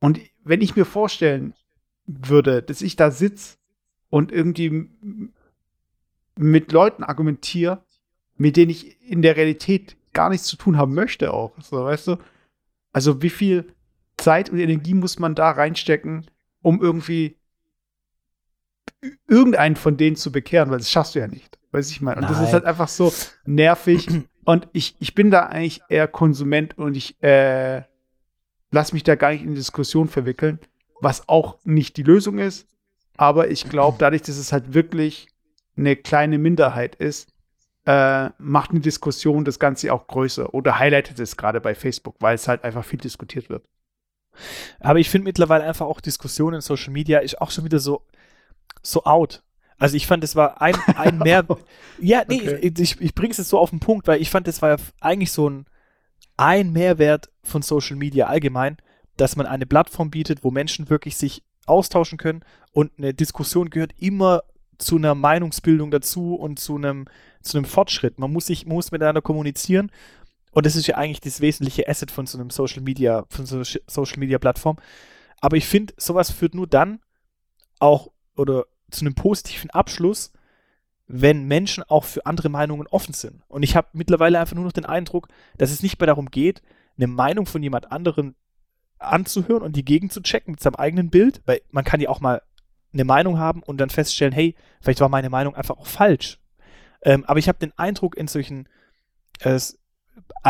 [0.00, 1.54] Und wenn ich mir vorstellen
[2.06, 3.56] würde, dass ich da sitze
[4.10, 4.90] und irgendwie
[6.36, 7.84] mit Leuten argumentiere,
[8.36, 11.52] mit denen ich in der Realität gar nichts zu tun haben möchte auch.
[11.60, 12.16] So, weißt du?
[12.92, 13.72] Also wie viel
[14.22, 16.26] Zeit und Energie muss man da reinstecken,
[16.62, 17.38] um irgendwie
[19.26, 21.58] irgendeinen von denen zu bekehren, weil das schaffst du ja nicht.
[21.72, 22.16] Weiß ich mal.
[22.16, 22.44] Und das Nein.
[22.44, 23.12] ist halt einfach so
[23.44, 24.08] nervig.
[24.44, 27.82] Und ich, ich bin da eigentlich eher Konsument und ich äh,
[28.72, 30.58] lass mich da gar nicht in Diskussion verwickeln,
[31.00, 32.66] was auch nicht die Lösung ist.
[33.16, 35.28] Aber ich glaube, dadurch, dass es halt wirklich
[35.76, 37.32] eine kleine Minderheit ist,
[37.86, 42.34] äh, macht eine Diskussion das Ganze auch größer oder highlightet es gerade bei Facebook, weil
[42.34, 43.64] es halt einfach viel diskutiert wird.
[44.80, 48.02] Aber ich finde mittlerweile einfach auch Diskussionen in Social Media ist auch schon wieder so,
[48.82, 49.42] so out.
[49.78, 51.44] Also ich fand, es war ein, ein mehr.
[52.00, 52.72] ja, nee, okay.
[52.78, 54.76] ich, ich bringe es jetzt so auf den Punkt, weil ich fand, es war ja
[55.00, 55.66] eigentlich so ein,
[56.36, 58.76] ein Mehrwert von Social Media allgemein,
[59.16, 63.92] dass man eine Plattform bietet, wo Menschen wirklich sich austauschen können und eine Diskussion gehört
[63.98, 64.42] immer
[64.78, 67.06] zu einer Meinungsbildung dazu und zu einem,
[67.40, 68.18] zu einem Fortschritt.
[68.18, 69.90] Man muss sich, muss miteinander kommunizieren
[70.52, 73.56] und das ist ja eigentlich das wesentliche Asset von so einem Social Media, von so
[73.56, 74.78] einer Social Media Plattform.
[75.40, 77.00] Aber ich finde, sowas führt nur dann
[77.80, 80.32] auch oder zu einem positiven Abschluss,
[81.06, 83.42] wenn Menschen auch für andere Meinungen offen sind.
[83.48, 85.28] Und ich habe mittlerweile einfach nur noch den Eindruck,
[85.58, 86.62] dass es nicht mehr darum geht,
[86.96, 88.34] eine Meinung von jemand anderem
[88.98, 92.20] anzuhören und die Gegend zu checken mit seinem eigenen Bild, weil man kann ja auch
[92.20, 92.42] mal
[92.92, 96.38] eine Meinung haben und dann feststellen, hey, vielleicht war meine Meinung einfach auch falsch.
[97.02, 98.68] Ähm, aber ich habe den Eindruck in solchen
[99.40, 99.58] äh,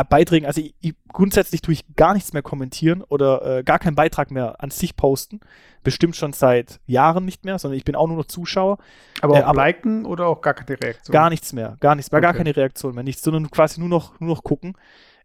[0.08, 3.94] Beiträgen, also ich, ich, grundsätzlich tue ich gar nichts mehr kommentieren oder äh, gar keinen
[3.94, 5.40] Beitrag mehr an sich posten.
[5.82, 8.78] Bestimmt schon seit Jahren nicht mehr, sondern ich bin auch nur noch Zuschauer.
[9.20, 11.12] Aber äh, auch aber liken oder auch gar keine Reaktion?
[11.12, 12.26] Gar nichts mehr, gar nichts mehr, okay.
[12.26, 14.74] gar keine Reaktion mehr, nichts, sondern quasi nur noch, nur noch gucken,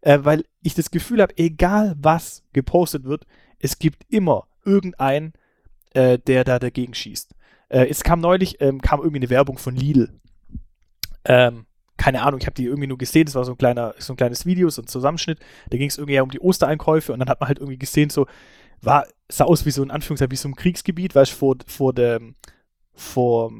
[0.01, 3.25] äh, weil ich das Gefühl habe, egal was gepostet wird,
[3.59, 5.33] es gibt immer irgendeinen,
[5.93, 7.33] äh, der da dagegen schießt.
[7.69, 10.09] Äh, es kam neulich, ähm, kam irgendwie eine Werbung von Lidl.
[11.23, 11.65] Ähm,
[11.97, 14.17] keine Ahnung, ich habe die irgendwie nur gesehen, das war so ein kleiner, so ein
[14.17, 15.39] kleines Video, so ein Zusammenschnitt,
[15.69, 18.27] da ging es irgendwie um die Ostereinkäufe und dann hat man halt irgendwie gesehen, so,
[18.81, 21.93] war, sah aus wie so in Anführungszeichen, wie so ein Kriegsgebiet, weißt du, vor, vor
[21.93, 22.35] dem,
[22.93, 23.51] vor,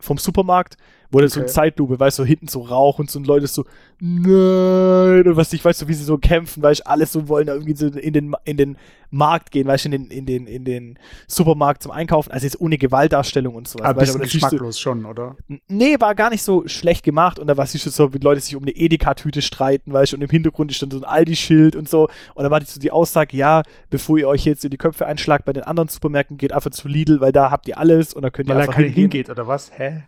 [0.00, 0.76] vom Supermarkt,
[1.14, 1.28] wo okay.
[1.28, 3.64] so eine Zeitlupe, weißt du, so hinten so Rauch und so und Leute so,
[4.00, 7.46] nein, und was ich weiß, so wie sie so kämpfen, weißt du, alles so wollen
[7.46, 8.76] da irgendwie so in den, in den
[9.10, 10.98] Markt gehen, weißt du, in den, in den, in den
[11.28, 13.86] Supermarkt zum Einkaufen, also jetzt ohne Gewaltdarstellung und sowas.
[13.86, 15.36] Aber bisschen weißt, geschmacklos so, schon, oder?
[15.68, 18.56] Nee, war gar nicht so schlecht gemacht und da war es so, wie Leute sich
[18.56, 21.88] um eine Edeka-Tüte streiten, weißt du, und im Hintergrund ist dann so ein Aldi-Schild und
[21.88, 25.06] so und da war so die Aussage, ja, bevor ihr euch jetzt in die Köpfe
[25.06, 28.22] einschlagt bei den anderen Supermärkten, geht einfach zu Lidl, weil da habt ihr alles und
[28.22, 28.94] da könnt ihr weil einfach hingehen.
[28.94, 29.70] hingeht, oder was?
[29.78, 30.02] Hä?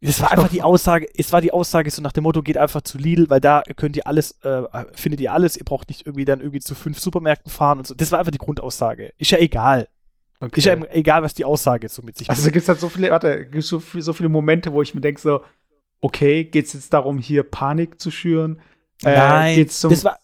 [0.00, 2.82] Es war einfach die Aussage, es war die Aussage so nach dem Motto, geht einfach
[2.82, 6.24] zu Lidl, weil da könnt ihr alles, äh, findet ihr alles, ihr braucht nicht irgendwie
[6.24, 7.94] dann irgendwie zu fünf Supermärkten fahren und so.
[7.94, 9.12] Das war einfach die Grundaussage.
[9.18, 9.88] Ist ja egal.
[10.40, 10.58] Okay.
[10.58, 13.10] Ist ja egal, was die Aussage so mit sich Also gibt es halt so viele,
[13.10, 15.42] warte, gibt so, so viele Momente, wo ich mir denke so,
[16.00, 18.60] okay, geht es jetzt darum, hier Panik zu schüren?
[19.02, 20.18] Äh, Nein, das war,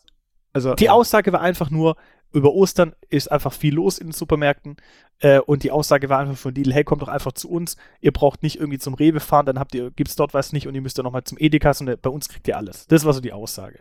[0.53, 1.97] also, die Aussage war einfach nur,
[2.35, 4.77] über Ostern ist einfach viel los in den Supermärkten
[5.21, 8.13] äh, und die Aussage war einfach von Lidl, hey, kommt doch einfach zu uns, ihr
[8.13, 10.83] braucht nicht irgendwie zum Rewe fahren, dann habt ihr, gibt's dort was nicht und ihr
[10.83, 12.87] müsst dann nochmal zum Edeka und bei uns kriegt ihr alles.
[12.89, 13.79] Das war so die Aussage.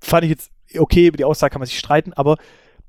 [0.00, 2.36] Fand ich jetzt, okay, über die Aussage kann man sich streiten, aber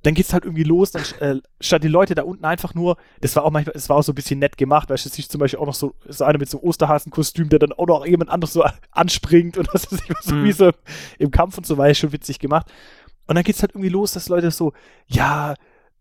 [0.04, 3.36] dann geht's halt irgendwie los, dann äh, statt die Leute da unten einfach nur, das
[3.36, 5.40] war auch manchmal, es war auch so ein bisschen nett gemacht, weil es ist zum
[5.40, 8.30] Beispiel auch noch so, so einer mit so einem Osterhasenkostüm, der dann auch noch jemand
[8.30, 10.44] anderes so anspringt und das ist so mm.
[10.44, 10.72] wie so
[11.18, 12.68] im Kampf und so weiter, schon witzig gemacht.
[13.28, 14.74] Und dann geht's halt irgendwie los, dass Leute so,
[15.08, 15.54] ja,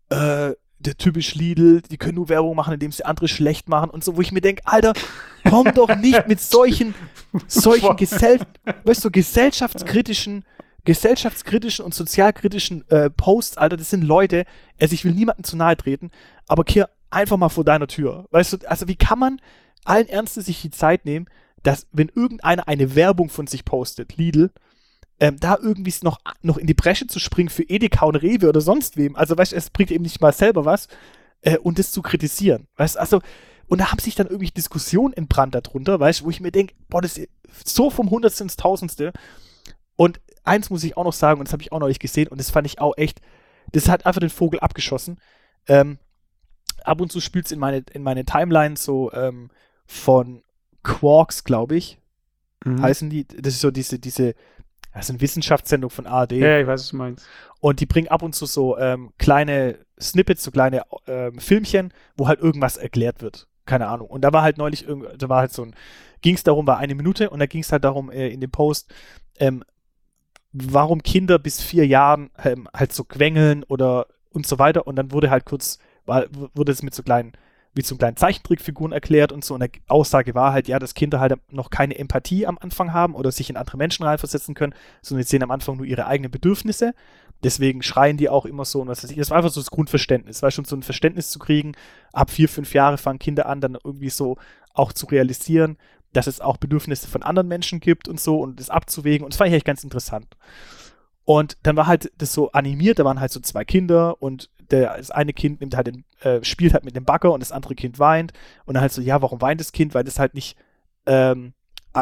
[0.09, 4.03] äh, der typisch Lidl, die können nur Werbung machen, indem sie andere schlecht machen und
[4.03, 4.93] so, wo ich mir denke, Alter,
[5.49, 6.93] komm doch nicht mit solchen,
[7.47, 8.39] solchen Gesell
[8.83, 10.45] weißt du, gesellschaftskritischen,
[10.85, 14.45] gesellschaftskritischen und sozialkritischen äh, Posts, Alter, das sind Leute,
[14.79, 16.11] also ich will niemanden zu nahe treten,
[16.47, 18.27] aber kehr einfach mal vor deiner Tür.
[18.31, 19.41] Weißt du, also wie kann man
[19.83, 21.27] allen Ernstes sich die Zeit nehmen,
[21.63, 24.51] dass, wenn irgendeiner eine Werbung von sich postet, Lidl,
[25.19, 28.61] ähm, da irgendwie noch, noch in die Bresche zu springen für Edeka und Rewe oder
[28.61, 29.15] sonst wem.
[29.15, 30.87] Also, weißt du, es bringt eben nicht mal selber was
[31.41, 32.67] äh, und das zu kritisieren.
[32.75, 33.21] Weißt du, also,
[33.67, 36.75] und da haben sich dann irgendwie Diskussionen entbrannt darunter, weißt du, wo ich mir denke,
[36.87, 37.29] boah, das ist
[37.65, 39.11] so vom Hundertste ins Tausendste.
[39.95, 42.27] Und eins muss ich auch noch sagen, und das habe ich auch noch nicht gesehen,
[42.27, 43.19] und das fand ich auch echt,
[43.71, 45.19] das hat einfach den Vogel abgeschossen.
[45.67, 45.97] Ähm,
[46.83, 49.49] ab und zu spielt es in meine, in meine Timeline so ähm,
[49.85, 50.43] von
[50.83, 51.99] Quarks, glaube ich,
[52.63, 52.81] mhm.
[52.81, 53.27] heißen die.
[53.27, 54.35] Das ist so diese, diese
[54.97, 56.33] das ist eine Wissenschaftssendung von ARD.
[56.33, 57.27] Ja, ich weiß, was du meinst.
[57.59, 62.27] Und die bringen ab und zu so ähm, kleine Snippets, so kleine ähm, Filmchen, wo
[62.27, 63.47] halt irgendwas erklärt wird.
[63.65, 64.07] Keine Ahnung.
[64.07, 64.85] Und da war halt neulich,
[65.17, 65.75] da war halt so ein,
[66.21, 68.51] ging es darum, war eine Minute und da ging es halt darum äh, in dem
[68.51, 68.93] Post,
[69.39, 69.63] ähm,
[70.51, 74.87] warum Kinder bis vier Jahren ähm, halt so quengeln oder und so weiter.
[74.87, 77.33] Und dann wurde halt kurz, war, wurde es mit so kleinen
[77.77, 79.53] wie so kleinen Zeichentrickfiguren erklärt und so.
[79.53, 83.15] Und die Aussage war halt, ja, dass Kinder halt noch keine Empathie am Anfang haben
[83.15, 86.31] oder sich in andere Menschen reinversetzen können, sondern sie sehen am Anfang nur ihre eigenen
[86.31, 86.93] Bedürfnisse.
[87.43, 89.17] Deswegen schreien die auch immer so und was weiß ich.
[89.17, 91.73] Das war einfach so das Grundverständnis, weil schon so ein Verständnis zu kriegen.
[92.11, 94.37] Ab vier, fünf Jahre fangen Kinder an, dann irgendwie so
[94.73, 95.77] auch zu realisieren,
[96.13, 99.23] dass es auch Bedürfnisse von anderen Menschen gibt und so und das abzuwägen.
[99.23, 100.35] Und das fand ich echt ganz interessant.
[101.25, 104.95] Und dann war halt das so animiert, da waren halt so zwei Kinder und der,
[104.97, 107.75] das eine Kind nimmt halt den, äh, spielt halt mit dem Bagger und das andere
[107.75, 108.33] Kind weint.
[108.65, 109.93] Und dann halt so, ja, warum weint das Kind?
[109.93, 110.57] Weil das halt nicht
[111.05, 111.53] ähm,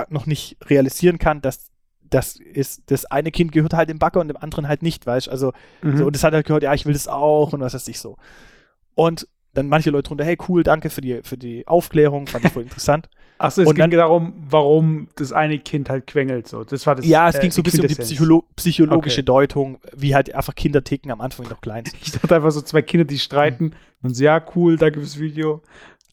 [0.09, 1.72] noch nicht realisieren kann, dass
[2.09, 5.30] das ist, das eine Kind gehört halt dem Bagger und dem anderen halt nicht, weißt
[5.30, 5.97] Also, mhm.
[5.97, 7.99] so, und das hat halt gehört, ja, ich will das auch und was weiß ich
[7.99, 8.18] so.
[8.93, 12.51] Und dann manche Leute drunter, hey, cool, danke für die, für die Aufklärung, fand ich
[12.51, 13.09] voll interessant.
[13.38, 16.47] Achso, es und ging dann, darum, warum das eine Kind halt quengelt.
[16.47, 16.63] So.
[16.63, 19.25] Das war das, ja, es äh, ging so ein bisschen um die Psycholo psychologische okay.
[19.25, 22.81] Deutung, wie halt einfach Kinder ticken am Anfang noch klein Ich dachte einfach so zwei
[22.81, 25.61] Kinder, die streiten und so, ja, cool, danke fürs Video.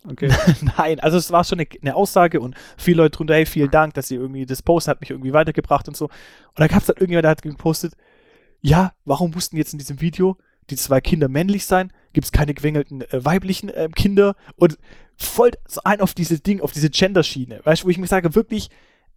[0.08, 0.30] Okay.
[0.76, 3.94] Nein, also es war schon eine, eine, Aussage und viele Leute drunter, hey, vielen Dank,
[3.94, 6.06] dass ihr irgendwie das Posten hat mich irgendwie weitergebracht und so.
[6.06, 6.12] Und
[6.58, 7.94] da gab es dann irgendjemand, der hat gepostet,
[8.60, 10.36] ja, warum mussten jetzt in diesem Video
[10.70, 11.92] die zwei Kinder männlich sein?
[12.12, 14.34] Gibt es keine gewingelten äh, weiblichen äh, Kinder?
[14.56, 14.78] Und
[15.16, 17.60] voll so ein auf diese Ding, auf diese Gender-Schiene.
[17.64, 18.70] Weißt du, wo ich mir sage, wirklich,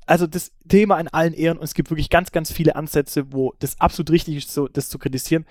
[0.06, 3.54] also das Thema in allen Ehren und es gibt wirklich ganz, ganz viele Ansätze, wo
[3.60, 5.46] das absolut richtig ist, so, das zu kritisieren.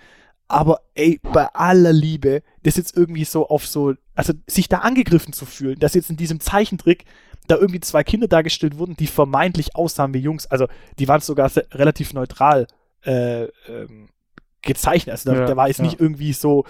[0.47, 5.33] Aber ey, bei aller Liebe, das jetzt irgendwie so auf so, also sich da angegriffen
[5.33, 7.05] zu fühlen, dass jetzt in diesem Zeichentrick
[7.47, 10.47] da irgendwie zwei Kinder dargestellt wurden, die vermeintlich aussahen wie Jungs.
[10.47, 10.69] Also
[10.99, 12.67] die waren sogar relativ neutral
[13.05, 14.11] äh, ähm,
[14.63, 15.13] gezeichnet.
[15.13, 15.85] Also da, ja, da war jetzt ja.
[15.85, 16.65] nicht irgendwie so,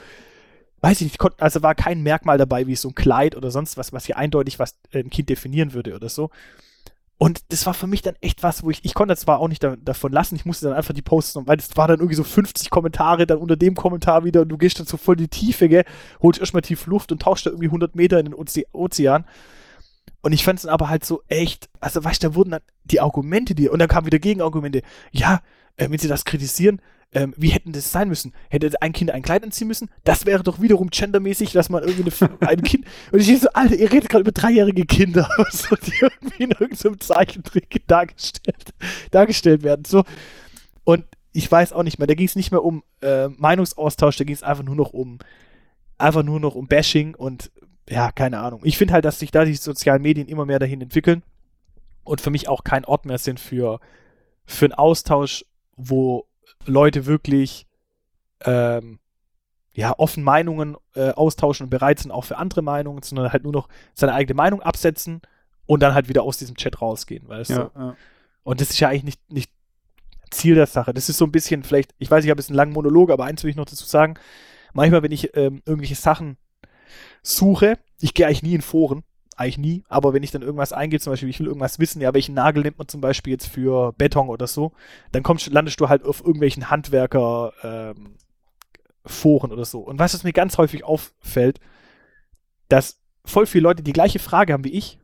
[0.84, 3.94] weiß ich nicht, also war kein Merkmal dabei, wie so ein Kleid oder sonst was,
[3.94, 6.28] was hier eindeutig was ein Kind definieren würde oder so.
[7.16, 9.64] Und das war für mich dann echt was, wo ich, ich konnte zwar auch nicht
[9.64, 12.22] da, davon lassen, ich musste dann einfach die Posts, weil es war dann irgendwie so
[12.22, 15.28] 50 Kommentare, dann unter dem Kommentar wieder und du gehst dann so voll in die
[15.28, 15.86] Tiefe, gell,
[16.20, 19.24] holst erstmal tief Luft und tauchst da irgendwie 100 Meter in den Oze Ozean.
[20.20, 22.62] Und ich fand es dann aber halt so echt, also weißt du, da wurden dann
[22.84, 24.82] die Argumente, die, und dann kamen wieder Gegenargumente,
[25.12, 25.40] ja,
[25.76, 26.80] äh, wenn sie das kritisieren,
[27.14, 28.32] ähm, wie hätten das sein müssen?
[28.50, 29.88] Hätte ein Kind ein Kleid anziehen müssen?
[30.02, 32.86] Das wäre doch wiederum gendermäßig, dass man irgendwie eine, ein Kind.
[33.12, 37.00] Und ich so, Alter, ihr redet gerade über dreijährige Kinder, so, die irgendwie in irgendeinem
[37.00, 38.74] Zeichentrick dargestellt,
[39.12, 39.84] dargestellt werden.
[39.84, 40.04] So.
[40.82, 44.24] Und ich weiß auch nicht mehr, da ging es nicht mehr um äh, Meinungsaustausch, da
[44.24, 45.18] ging es einfach nur noch um
[45.96, 47.52] einfach nur noch um Bashing und
[47.88, 48.60] ja, keine Ahnung.
[48.64, 51.22] Ich finde halt, dass sich da die sozialen Medien immer mehr dahin entwickeln
[52.02, 53.78] und für mich auch kein Ort mehr sind für,
[54.44, 55.44] für einen Austausch,
[55.76, 56.26] wo
[56.66, 57.66] Leute wirklich
[58.44, 58.98] ähm,
[59.72, 63.52] ja, offen Meinungen äh, austauschen und bereit sind auch für andere Meinungen, sondern halt nur
[63.52, 65.20] noch seine eigene Meinung absetzen
[65.66, 67.78] und dann halt wieder aus diesem Chat rausgehen, weißt ja, du?
[67.78, 67.96] Ja.
[68.44, 69.50] Und das ist ja eigentlich nicht, nicht
[70.30, 70.94] Ziel der Sache.
[70.94, 73.24] Das ist so ein bisschen, vielleicht, ich weiß, ich habe jetzt einen langen Monolog, aber
[73.24, 74.14] eins will ich noch dazu sagen.
[74.74, 76.36] Manchmal, wenn ich ähm, irgendwelche Sachen
[77.22, 79.02] suche, ich gehe eigentlich nie in Foren,
[79.36, 82.14] eigentlich nie, aber wenn ich dann irgendwas eingebe, zum Beispiel, ich will irgendwas wissen, ja,
[82.14, 84.72] welchen Nagel nimmt man zum Beispiel jetzt für Beton oder so,
[85.12, 88.16] dann kommst, landest du halt auf irgendwelchen Handwerker ähm,
[89.06, 89.80] Foren oder so.
[89.80, 91.60] Und was, was mir ganz häufig auffällt,
[92.68, 94.98] dass voll viele Leute die gleiche Frage haben wie ich,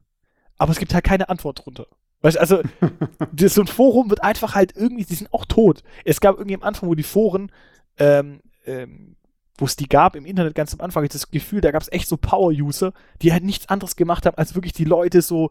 [0.59, 1.87] aber es gibt halt keine Antwort drunter.
[2.23, 2.63] Weißt du, also,
[3.49, 5.83] so ein Forum wird einfach halt irgendwie, die sind auch tot.
[6.05, 7.51] Es gab irgendwie am Anfang, wo die Foren
[7.99, 9.17] ähm, ähm,
[9.61, 11.93] wo es die gab im Internet ganz am Anfang, ich das Gefühl, da gab es
[11.93, 12.93] echt so Power-User,
[13.23, 15.51] die halt nichts anderes gemacht haben, als wirklich die Leute so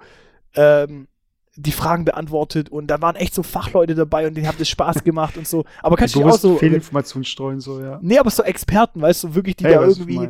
[0.56, 1.08] ähm,
[1.56, 5.04] die Fragen beantwortet und da waren echt so Fachleute dabei und denen hat es Spaß
[5.04, 5.66] gemacht und so.
[5.82, 6.58] Aber kannst du auch so.
[6.58, 8.00] Fehlinformationen streuen, so, ja.
[8.02, 10.30] Nee, aber so Experten, weißt du, wirklich, die hey, da irgendwie.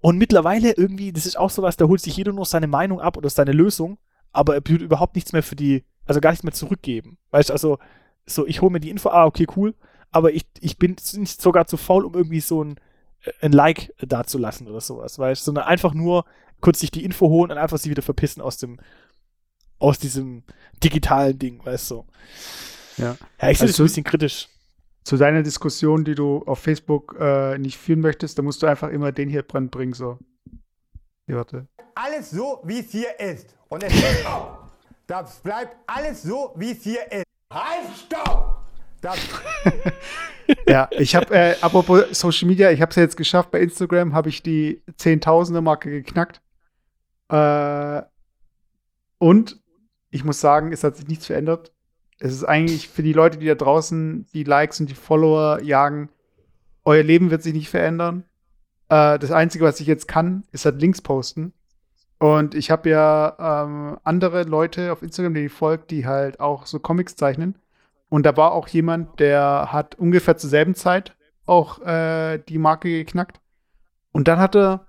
[0.00, 3.16] Und mittlerweile irgendwie, das ist auch sowas, da holt sich jeder nur seine Meinung ab
[3.16, 3.98] oder seine Lösung,
[4.32, 7.18] aber er wird überhaupt nichts mehr für die, also gar nichts mehr zurückgeben.
[7.30, 7.78] Weißt du, also,
[8.26, 9.74] so, ich hole mir die Info, ah, okay, cool,
[10.10, 12.76] aber ich, ich bin nicht sogar zu faul, um irgendwie so ein
[13.40, 16.24] ein Like dazulassen oder sowas, weißt sondern einfach nur
[16.60, 18.80] kurz sich die Info holen und einfach sie wieder verpissen aus dem,
[19.78, 20.44] aus diesem
[20.82, 22.06] digitalen Ding, weißt du.
[22.96, 23.16] Ja.
[23.40, 24.48] Ja, ich sehe also das ein bisschen kritisch.
[25.04, 28.90] Zu deiner Diskussion, die du auf Facebook äh, nicht führen möchtest, da musst du einfach
[28.90, 30.18] immer den hier dran bringen, so.
[31.26, 31.66] Hier, warte.
[31.94, 33.56] Alles so, wie es hier ist.
[33.68, 34.24] Und es ist
[35.06, 37.24] Das bleibt alles so, wie es hier ist.
[37.50, 38.59] Halt, stopp!
[40.66, 43.50] Ja, ich habe, äh, apropos Social Media, ich habe es ja jetzt geschafft.
[43.50, 46.40] Bei Instagram habe ich die Zehntausende-Marke geknackt.
[47.28, 48.02] Äh,
[49.18, 49.60] und
[50.10, 51.72] ich muss sagen, es hat sich nichts verändert.
[52.18, 56.10] Es ist eigentlich für die Leute, die da draußen die Likes und die Follower jagen,
[56.84, 58.24] euer Leben wird sich nicht verändern.
[58.88, 61.52] Äh, das Einzige, was ich jetzt kann, ist halt Links posten.
[62.18, 66.78] Und ich habe ja ähm, andere Leute auf Instagram, die folgt, die halt auch so
[66.78, 67.54] Comics zeichnen.
[68.10, 72.88] Und da war auch jemand, der hat ungefähr zur selben Zeit auch äh, die Marke
[72.90, 73.40] geknackt.
[74.12, 74.88] Und dann hat er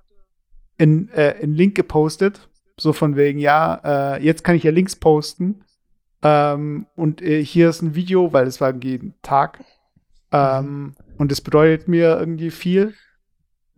[0.78, 5.63] einen äh, Link gepostet, so von wegen, ja, äh, jetzt kann ich ja Links posten.
[6.24, 9.63] Ähm, und äh, hier ist ein Video, weil es war jeden Tag.
[10.32, 12.95] Ähm, und das bedeutet mir irgendwie viel.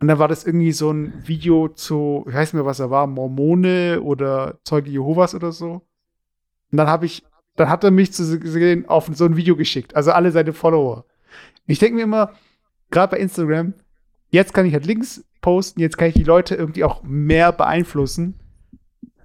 [0.00, 2.90] Und dann war das irgendwie so ein Video zu, ich weiß nicht mehr, was er
[2.90, 5.86] war, Mormone oder Zeuge Jehovas oder so.
[6.70, 7.24] Und dann habe ich
[7.56, 9.94] dann hat er mich zu sehen auf so ein Video geschickt.
[9.94, 11.04] Also alle seine Follower.
[11.66, 12.32] Ich denke mir immer,
[12.90, 13.74] gerade bei Instagram,
[14.30, 18.38] jetzt kann ich halt Links posten, jetzt kann ich die Leute irgendwie auch mehr beeinflussen.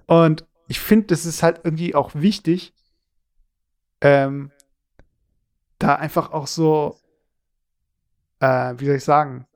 [0.06, 2.72] Und ich finde, das ist halt irgendwie auch wichtig,
[4.00, 4.50] ähm,
[5.78, 6.96] da einfach auch so,
[8.38, 9.46] äh, wie soll ich sagen,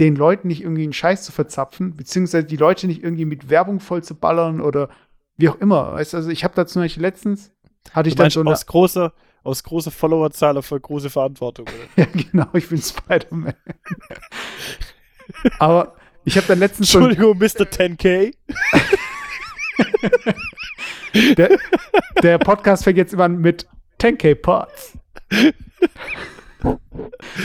[0.00, 3.80] den Leuten nicht irgendwie einen Scheiß zu verzapfen, beziehungsweise die Leute nicht irgendwie mit Werbung
[3.80, 4.90] voll zu ballern oder
[5.36, 5.92] wie auch immer.
[5.94, 7.52] Weißt du, also ich habe da zum Beispiel letztens,
[7.92, 9.12] hatte ich Du dann so eine, aus großer,
[9.42, 11.66] aus großer Followerzahl auf große Verantwortung,
[11.96, 13.54] ja genau, ich bin Spider-Man.
[15.58, 17.64] Aber ich habe dann letztens Entschuldigung, Mr.
[17.64, 18.34] 10K.
[21.36, 21.58] der,
[22.22, 23.66] der Podcast fängt jetzt immer an mit
[24.00, 24.98] 10k Pods.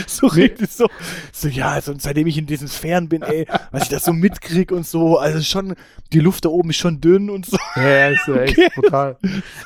[0.06, 0.88] So redet so.
[1.32, 4.72] So, ja, also seitdem ich in diesen Sphären bin, ey, was ich da so mitkrieg
[4.72, 5.74] und so, also schon,
[6.12, 7.56] die Luft da oben ist schon dünn und so.
[7.76, 9.16] Ja, ist ja echt brutal.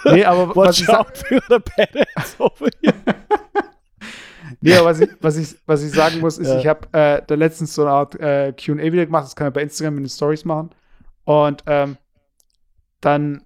[0.05, 2.95] Nee, aber was ich, out für the badass over here.
[4.61, 6.59] nee, aber was, ich, was, ich, was ich sagen muss, ist, Ja.
[6.59, 9.25] ich habe äh, da letztens so eine Art äh, QA wieder gemacht.
[9.25, 10.71] Das kann man bei Instagram in den Stories machen.
[11.25, 11.97] Und ähm,
[13.01, 13.43] dann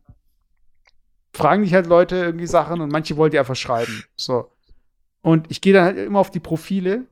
[1.35, 4.05] fragen dich halt Leute irgendwie Sachen und manche wollen dir einfach schreiben.
[4.17, 4.51] So.
[5.23, 7.07] Und ich gehe dann halt immer auf die Profile.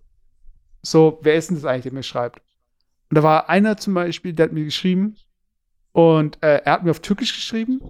[0.83, 2.41] So, wer ist denn das eigentlich, der mir schreibt?
[3.11, 5.17] Und da war einer zum Beispiel, der hat mir geschrieben
[5.93, 7.81] und äh, er hat mir auf Türkisch geschrieben.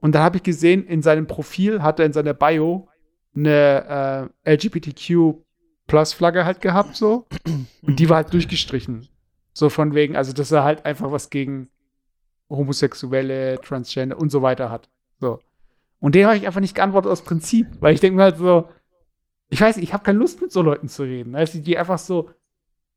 [0.00, 2.88] Und dann habe ich gesehen, in seinem Profil hat er in seiner Bio
[3.34, 7.26] eine äh, LGBTQ-Plus-Flagge halt gehabt, so.
[7.82, 9.08] Und die war halt durchgestrichen.
[9.52, 11.68] So von wegen, also dass er halt einfach was gegen
[12.48, 14.88] Homosexuelle, Transgender und so weiter hat.
[15.20, 15.40] So.
[16.00, 18.68] Und dem habe ich einfach nicht geantwortet aus Prinzip, weil ich denke mir halt so,
[19.48, 21.34] ich weiß ich habe keine Lust mit so Leuten zu reden.
[21.34, 22.30] Also die einfach so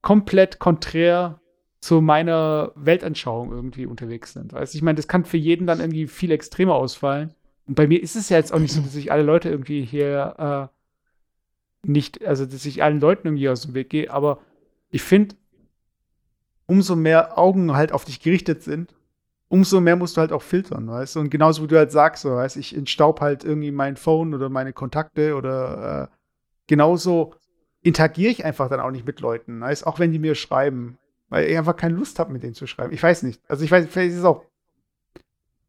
[0.02, 1.40] komplett konträr
[1.80, 4.54] zu meiner Weltanschauung irgendwie unterwegs sind.
[4.54, 7.34] Du, ich meine, das kann für jeden dann irgendwie viel extremer ausfallen.
[7.68, 9.84] Und bei mir ist es ja jetzt auch nicht so, dass ich alle Leute irgendwie
[9.84, 10.70] hier
[11.84, 14.40] äh, nicht, also dass ich allen Leuten irgendwie aus dem Weg gehe, aber
[14.90, 15.36] ich finde,
[16.68, 18.94] umso mehr Augen halt auf dich gerichtet sind,
[19.48, 21.20] umso mehr musst du halt auch filtern, weißt du?
[21.22, 24.50] Und genauso wie du halt sagst, so, weißt ich entstaub halt irgendwie mein Phone oder
[24.50, 26.16] meine Kontakte oder äh,
[26.72, 27.36] genauso
[27.82, 30.98] interagiere ich einfach dann auch nicht mit Leuten, weißt auch wenn die mir schreiben,
[31.28, 32.94] weil ich einfach keine Lust habe, mit denen zu schreiben.
[32.94, 33.42] Ich weiß nicht.
[33.50, 34.46] Also ich weiß, vielleicht ist es auch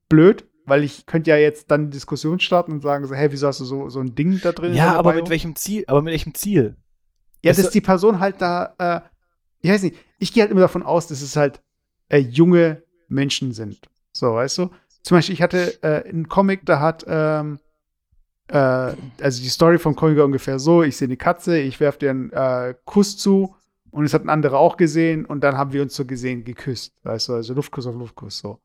[0.08, 3.48] blöd, weil ich könnte ja jetzt dann eine Diskussion starten und sagen so, hey, wieso
[3.48, 4.70] hast du so, so ein Ding da drin?
[4.70, 5.84] in Ja, aber mit welchem Ziel?
[5.88, 6.76] Aber mit welchem Ziel?
[7.42, 9.00] Ja, Das- dass die Person halt da, äh,
[9.60, 11.60] ich weiß nicht, ich gehe halt immer davon aus, dass es halt
[12.10, 13.88] äh, junge Menschen sind.
[14.12, 14.70] So, weißt du?
[15.02, 17.58] Zum Beispiel, ich hatte äh, einen Comic, da hat, ähm,
[18.52, 22.10] äh, also die Story Comic war ungefähr so, ich sehe eine Katze, ich werfe dir
[22.10, 23.56] einen äh, Kuss zu
[23.90, 26.94] und es hat ein anderer auch gesehen und dann haben wir uns so gesehen geküsst,
[27.02, 28.60] weißt du, also Luftkuss auf Luftkuss, so.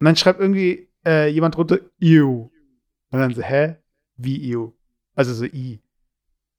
[0.00, 2.50] Und dann schreibt irgendwie äh, jemand drunter, ew.
[3.10, 3.76] Und dann so, hä?
[4.16, 4.72] Wie ew?
[5.14, 5.82] Also so i.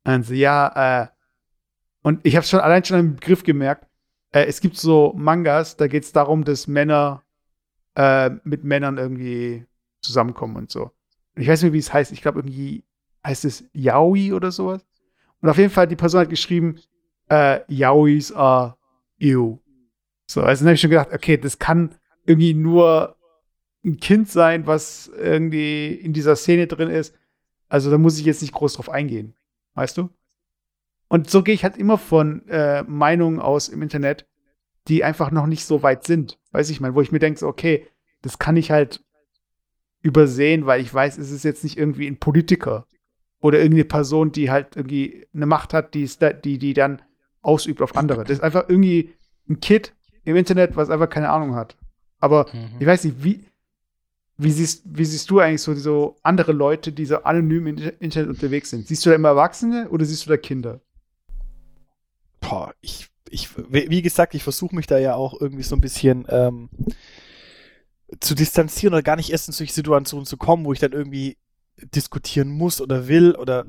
[0.06, 1.08] Und dann so, ja, äh,
[2.04, 3.88] und ich habe schon allein schon einen Begriff gemerkt.
[4.32, 7.24] Äh, es gibt so Mangas, da geht es darum, dass Männer
[7.96, 9.66] äh, mit Männern irgendwie
[10.02, 10.92] zusammenkommen und so.
[11.36, 12.12] Ich weiß nicht, wie es heißt.
[12.12, 12.84] Ich glaube, irgendwie
[13.26, 14.86] heißt es Yaoi oder sowas.
[15.42, 16.80] Und auf jeden Fall, die Person hat geschrieben,
[17.30, 18.78] äh, Yaois are
[19.20, 19.60] ew.
[20.26, 23.16] So, also dann habe ich schon gedacht, okay, das kann irgendwie nur
[23.84, 27.16] ein Kind sein, was irgendwie in dieser Szene drin ist.
[27.68, 29.34] Also da muss ich jetzt nicht groß drauf eingehen.
[29.74, 30.10] Weißt du?
[31.08, 34.26] Und so gehe ich halt immer von äh, Meinungen aus im Internet,
[34.88, 36.40] die einfach noch nicht so weit sind.
[36.52, 37.88] Weiß ich mal, wo ich mir denke, so, okay,
[38.22, 39.04] das kann ich halt
[40.04, 42.86] übersehen, weil ich weiß, es ist jetzt nicht irgendwie ein Politiker
[43.40, 46.08] oder irgendeine Person, die halt irgendwie eine Macht hat, die,
[46.44, 47.02] die, die dann
[47.42, 48.24] ausübt auf andere.
[48.24, 49.14] Das ist einfach irgendwie
[49.50, 49.94] ein Kid
[50.26, 51.76] im Internet, was einfach keine Ahnung hat.
[52.20, 52.48] Aber
[52.80, 53.44] ich weiß nicht, wie,
[54.38, 58.30] wie, siehst, wie siehst du eigentlich so, so andere Leute, die so anonym im Internet
[58.30, 58.88] unterwegs sind?
[58.88, 60.82] Siehst du da immer Erwachsene oder siehst du da Kinder?
[62.40, 66.26] Boah, ich, ich, wie gesagt, ich versuche mich da ja auch irgendwie so ein bisschen
[66.30, 66.70] ähm,
[68.20, 71.38] zu distanzieren oder gar nicht erst in solche Situationen zu kommen, wo ich dann irgendwie
[71.78, 73.66] diskutieren muss oder will oder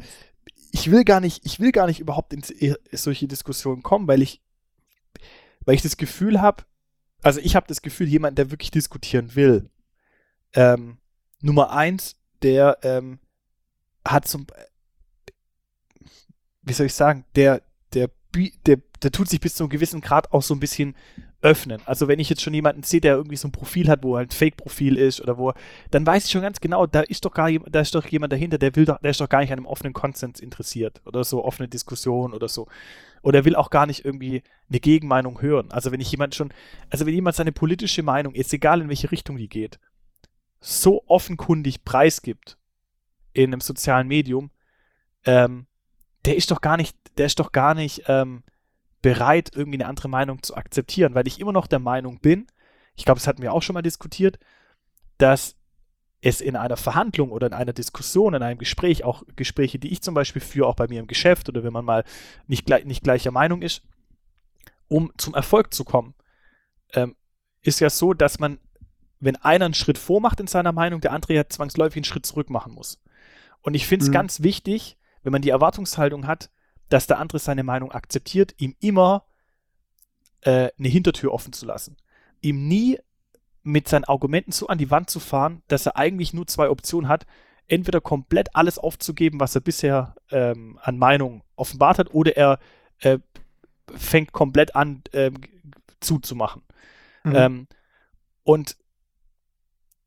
[0.72, 2.42] ich will gar nicht, ich will gar nicht überhaupt in
[2.92, 4.42] solche Diskussionen kommen, weil ich,
[5.64, 6.64] weil ich das Gefühl habe,
[7.22, 9.70] also ich habe das Gefühl, jemand, der wirklich diskutieren will,
[10.52, 10.98] ähm,
[11.40, 13.18] Nummer eins, der ähm,
[14.04, 14.46] hat zum,
[16.62, 18.10] wie soll ich sagen, der, der,
[18.66, 20.96] der, der tut sich bis zu einem gewissen Grad auch so ein bisschen
[21.44, 21.82] öffnen.
[21.84, 24.30] Also wenn ich jetzt schon jemanden sehe, der irgendwie so ein Profil hat, wo halt
[24.30, 25.52] ein Fake-Profil ist oder wo,
[25.90, 28.32] dann weiß ich schon ganz genau, da ist doch gar jemand, da ist doch jemand
[28.32, 31.22] dahinter, der will doch, der ist doch gar nicht an einem offenen Konsens interessiert oder
[31.22, 32.66] so offene Diskussion oder so.
[33.20, 35.70] Oder will auch gar nicht irgendwie eine Gegenmeinung hören.
[35.70, 36.52] Also wenn ich jemand schon,
[36.88, 39.78] also wenn jemand seine politische Meinung, ist egal in welche Richtung die geht,
[40.60, 42.56] so offenkundig preisgibt
[43.34, 44.50] in einem sozialen Medium,
[45.26, 45.66] ähm,
[46.24, 48.44] der ist doch gar nicht, der ist doch gar nicht ähm,
[49.04, 52.46] bereit, irgendwie eine andere Meinung zu akzeptieren, weil ich immer noch der Meinung bin,
[52.94, 54.38] ich glaube, das hatten wir auch schon mal diskutiert,
[55.18, 55.56] dass
[56.22, 60.00] es in einer Verhandlung oder in einer Diskussion, in einem Gespräch, auch Gespräche, die ich
[60.00, 62.02] zum Beispiel führe, auch bei mir im Geschäft oder wenn man mal
[62.46, 63.82] nicht, nicht gleicher Meinung ist,
[64.88, 66.14] um zum Erfolg zu kommen,
[66.94, 67.14] ähm,
[67.60, 68.58] ist ja so, dass man,
[69.20, 72.48] wenn einer einen Schritt vormacht in seiner Meinung, der andere ja zwangsläufig einen Schritt zurück
[72.48, 73.02] machen muss.
[73.60, 74.14] Und ich finde es mhm.
[74.14, 76.48] ganz wichtig, wenn man die Erwartungshaltung hat,
[76.94, 79.24] dass der andere seine Meinung akzeptiert, ihm immer
[80.42, 81.96] äh, eine Hintertür offen zu lassen.
[82.40, 83.00] Ihm nie
[83.64, 87.08] mit seinen Argumenten so an die Wand zu fahren, dass er eigentlich nur zwei Optionen
[87.08, 87.26] hat.
[87.66, 92.60] Entweder komplett alles aufzugeben, was er bisher ähm, an Meinung offenbart hat, oder er
[93.00, 93.18] äh,
[93.92, 95.40] fängt komplett an ähm,
[95.98, 96.62] zuzumachen.
[97.24, 97.34] Mhm.
[97.34, 97.66] Ähm,
[98.44, 98.76] und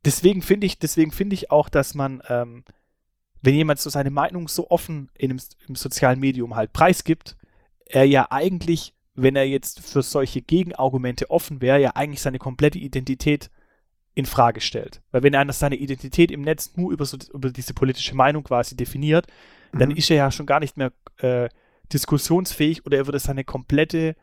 [0.06, 2.64] deswegen finde ich, deswegen finde ich auch, dass man, ähm,
[3.48, 7.36] wenn jemand so seine Meinung so offen in einem, im sozialen Medium halt preisgibt,
[7.86, 12.78] er ja eigentlich wenn er jetzt für solche Gegenargumente offen wäre, ja eigentlich seine komplette
[12.78, 13.50] Identität
[14.14, 15.02] in Frage stellt.
[15.12, 18.78] Weil wenn er seine Identität im Netz nur über, so, über diese politische Meinung quasi
[18.78, 19.26] definiert,
[19.72, 19.80] mhm.
[19.80, 21.50] dann ist er ja schon gar nicht mehr äh,
[21.92, 24.16] diskussionsfähig oder er würde seine komplette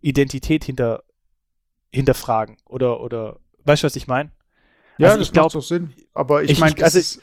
[0.00, 1.04] Identität hinter,
[1.92, 2.56] hinterfragen.
[2.66, 4.32] Oder, oder weißt du, was ich meine?
[4.98, 5.92] Ja, also das ich glaube, so Sinn.
[6.14, 7.20] Aber ich, ich meine, also,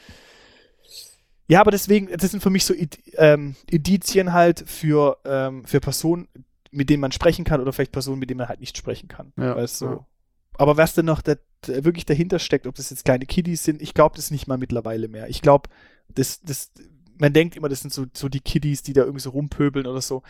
[1.50, 2.74] ja, aber deswegen, das sind für mich so
[3.16, 6.28] ähm, Indizien halt für, ähm, für Personen,
[6.70, 9.32] mit denen man sprechen kann oder vielleicht Personen, mit denen man halt nicht sprechen kann.
[9.36, 9.86] Ja, weißt so.
[9.86, 10.06] Ja.
[10.54, 13.82] Aber was denn noch da, da wirklich dahinter steckt, ob das jetzt kleine Kiddies sind,
[13.82, 15.28] ich glaube das nicht mal mittlerweile mehr.
[15.28, 15.68] Ich glaube,
[16.08, 16.70] das, das,
[17.18, 20.00] man denkt immer, das sind so, so die Kiddies, die da irgendwie so rumpöbeln oder
[20.00, 20.22] so.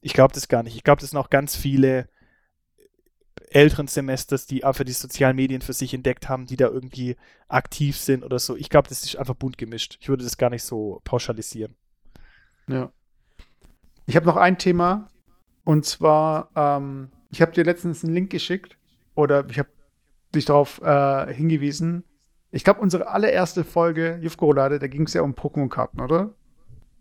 [0.00, 0.76] Ich glaube das gar nicht.
[0.76, 2.08] Ich glaube, das sind auch ganz viele
[3.54, 7.16] älteren Semesters, die einfach die sozialen Medien für sich entdeckt haben, die da irgendwie
[7.48, 8.56] aktiv sind oder so.
[8.56, 9.98] Ich glaube, das ist einfach bunt gemischt.
[10.00, 11.74] Ich würde das gar nicht so pauschalisieren.
[12.68, 12.92] Ja.
[14.06, 15.08] Ich habe noch ein Thema,
[15.64, 18.76] und zwar, ähm, ich habe dir letztens einen Link geschickt
[19.14, 19.68] oder ich habe
[20.34, 22.04] dich darauf äh, hingewiesen.
[22.50, 26.34] Ich glaube, unsere allererste Folge Jufko-Roulade, da ging es ja um Pokémon-Karten, oder?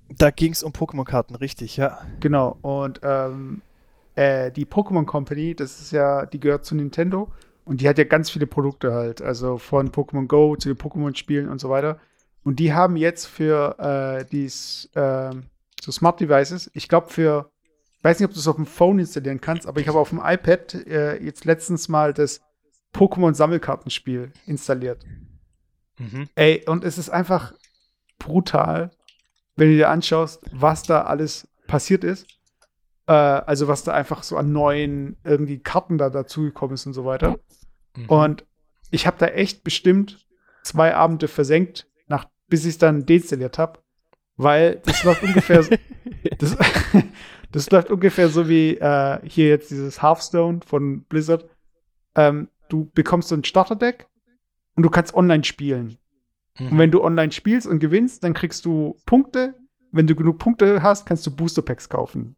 [0.10, 2.00] Da ging es um Pokémon-Karten, richtig, ja.
[2.20, 2.58] Genau.
[2.62, 3.62] Und ähm,
[4.16, 7.32] äh, die Pokémon Company, das ist ja, die gehört zu Nintendo
[7.66, 11.50] und die hat ja ganz viele Produkte halt, also von Pokémon Go zu den Pokémon-Spielen
[11.50, 12.00] und so weiter.
[12.44, 15.36] Und die haben jetzt für äh, die äh,
[15.82, 17.52] so Smart Devices, ich glaube für
[18.02, 20.10] ich weiß nicht, ob du es auf dem Phone installieren kannst, aber ich habe auf
[20.10, 22.42] dem iPad äh, jetzt letztens mal das
[22.96, 25.06] Pokémon-Sammelkartenspiel installiert.
[26.00, 26.28] Mhm.
[26.34, 27.54] Ey, und es ist einfach
[28.18, 28.90] brutal,
[29.56, 32.26] wenn du dir anschaust, was da alles passiert ist.
[33.12, 37.04] Äh, also, was da einfach so an neuen irgendwie Karten da dazugekommen ist und so
[37.04, 37.40] weiter.
[37.98, 38.06] Mhm.
[38.06, 38.46] Und
[38.90, 40.26] ich habe da echt bestimmt
[40.64, 43.80] zwei Abende versenkt, nach, bis ich es dann deinstalliert habe,
[44.38, 45.76] weil das läuft ungefähr so.
[46.38, 46.56] Das,
[47.52, 51.50] das läuft ungefähr so wie äh, hier jetzt dieses Hearthstone von Blizzard.
[52.14, 54.08] Ähm, du bekommst so ein Starterdeck
[54.76, 55.98] und du kannst online spielen.
[56.60, 56.68] Mhm.
[56.68, 59.56] Und wenn du online spielst und gewinnst, dann kriegst du Punkte.
[59.92, 62.36] Wenn du genug Punkte hast, kannst du Booster Packs kaufen.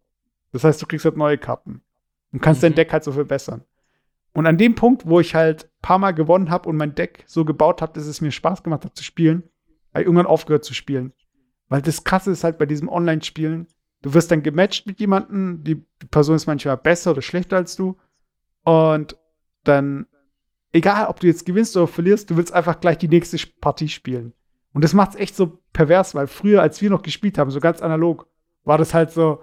[0.54, 1.82] Das heißt, du kriegst halt neue Karten
[2.32, 2.68] und kannst mhm.
[2.68, 3.66] dein Deck halt so verbessern.
[4.34, 7.26] Und an dem Punkt, wo ich halt ein paar Mal gewonnen habe und mein Deck
[7.28, 9.44] so gebaut habe, dass es mir Spaß gemacht hat zu spielen,
[9.92, 11.12] habe ich irgendwann aufgehört zu spielen.
[11.68, 13.68] Weil das Krasse ist halt bei diesem Online-Spielen,
[14.04, 15.76] Du wirst dann gematcht mit jemandem, die
[16.12, 17.98] Person ist manchmal besser oder schlechter als du.
[18.64, 19.18] Und
[19.64, 20.08] dann,
[20.74, 24.34] egal ob du jetzt gewinnst oder verlierst, du willst einfach gleich die nächste Partie spielen.
[24.74, 27.62] Und das macht es echt so pervers, weil früher, als wir noch gespielt haben, so
[27.62, 28.28] ganz analog,
[28.66, 29.42] war das halt so,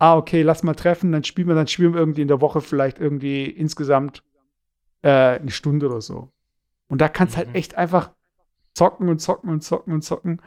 [0.00, 2.60] ah, okay, lass mal treffen, dann spielen wir, dann spielen wir irgendwie in der Woche
[2.62, 4.24] vielleicht irgendwie insgesamt
[5.02, 6.32] äh, eine Stunde oder so.
[6.88, 7.38] Und da kannst mhm.
[7.38, 8.10] halt echt einfach
[8.72, 10.40] zocken und zocken und zocken und zocken.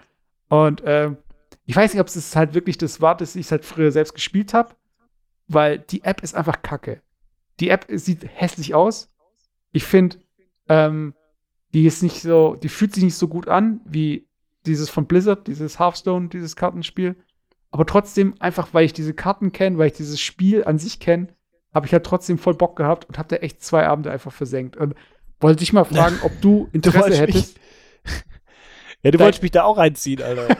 [0.49, 1.11] Und äh,
[1.65, 4.15] ich weiß nicht, ob es halt wirklich das war, dass ich es halt früher selbst
[4.15, 4.75] gespielt habe,
[5.47, 7.01] weil die App ist einfach kacke.
[7.59, 9.13] Die App sieht hässlich aus.
[9.71, 10.17] Ich finde,
[10.67, 11.13] ähm,
[11.75, 14.27] die ist nicht so, die fühlt sich nicht so gut an wie
[14.65, 17.15] dieses von Blizzard, dieses Hearthstone, dieses Kartenspiel.
[17.73, 21.29] Aber trotzdem, einfach weil ich diese Karten kenne, weil ich dieses Spiel an sich kenne,
[21.73, 24.77] habe ich halt trotzdem voll Bock gehabt und habe da echt zwei Abende einfach versenkt.
[24.77, 24.93] Und
[25.39, 27.59] wollte dich mal fragen, ob du Interesse du hättest.
[29.01, 30.55] Ja, du wolltest mich da auch reinziehen, Alter.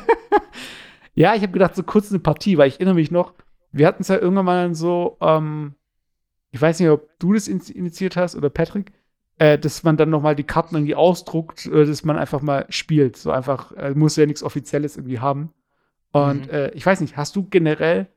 [1.13, 3.35] Ja, ich habe gedacht, so kurz eine Partie, weil ich erinnere mich noch,
[3.71, 5.75] wir hatten es ja irgendwann mal so, ähm,
[6.49, 8.91] ich weiß nicht, ob du das initiiert hast oder Patrick,
[9.37, 12.65] äh, dass man dann noch mal die Karten irgendwie ausdruckt, oder dass man einfach mal
[12.69, 13.15] spielt.
[13.15, 15.53] So einfach, äh, muss ja nichts Offizielles irgendwie haben.
[16.13, 16.53] Und mhm.
[16.53, 18.07] äh, ich weiß nicht, hast du generell,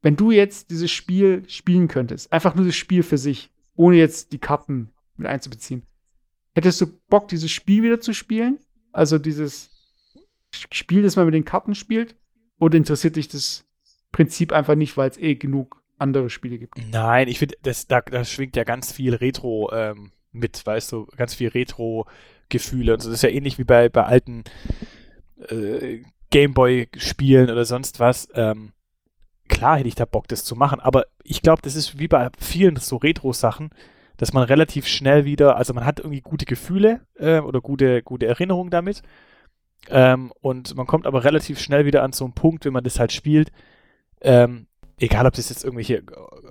[0.00, 4.32] wenn du jetzt dieses Spiel spielen könntest, einfach nur das Spiel für sich, ohne jetzt
[4.32, 5.82] die Karten mit einzubeziehen,
[6.54, 8.60] hättest du Bock, dieses Spiel wieder zu spielen?
[8.92, 9.70] Also dieses
[10.52, 12.14] Spiel, das man mit den Karten spielt?
[12.58, 13.66] Oder interessiert dich das
[14.12, 16.74] Prinzip einfach nicht, weil es eh genug andere Spiele gibt?
[16.92, 21.34] Nein, ich finde, da, da schwingt ja ganz viel Retro, ähm, mit, weißt du, ganz
[21.34, 23.08] viel Retro-Gefühle und so.
[23.08, 24.44] Das ist ja ähnlich wie bei, bei alten
[25.48, 28.28] äh, Gameboy-Spielen oder sonst was.
[28.34, 28.72] Ähm,
[29.48, 32.28] klar hätte ich da Bock, das zu machen, aber ich glaube, das ist wie bei
[32.38, 33.70] vielen so Retro-Sachen,
[34.16, 38.26] dass man relativ schnell wieder, also man hat irgendwie gute Gefühle äh, oder gute, gute
[38.26, 39.02] Erinnerungen damit.
[39.88, 43.00] Ähm, und man kommt aber relativ schnell wieder an so einen Punkt, wenn man das
[43.00, 43.50] halt spielt,
[44.20, 44.66] ähm,
[44.98, 46.02] egal ob das jetzt irgendwelche äh,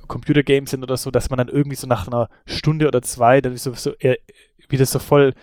[0.07, 3.55] Computergames sind oder so, dass man dann irgendwie so nach einer Stunde oder zwei dann
[3.55, 4.17] so, so äh,
[4.67, 5.33] wieder so voll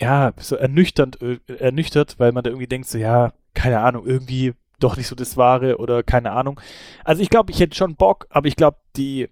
[0.00, 4.54] ja, so ernüchternd, äh, ernüchtert, weil man da irgendwie denkt, so, ja, keine Ahnung, irgendwie
[4.78, 6.60] doch nicht so das Wahre oder keine Ahnung.
[7.04, 9.28] Also ich glaube, ich hätte schon Bock, aber ich glaube, die,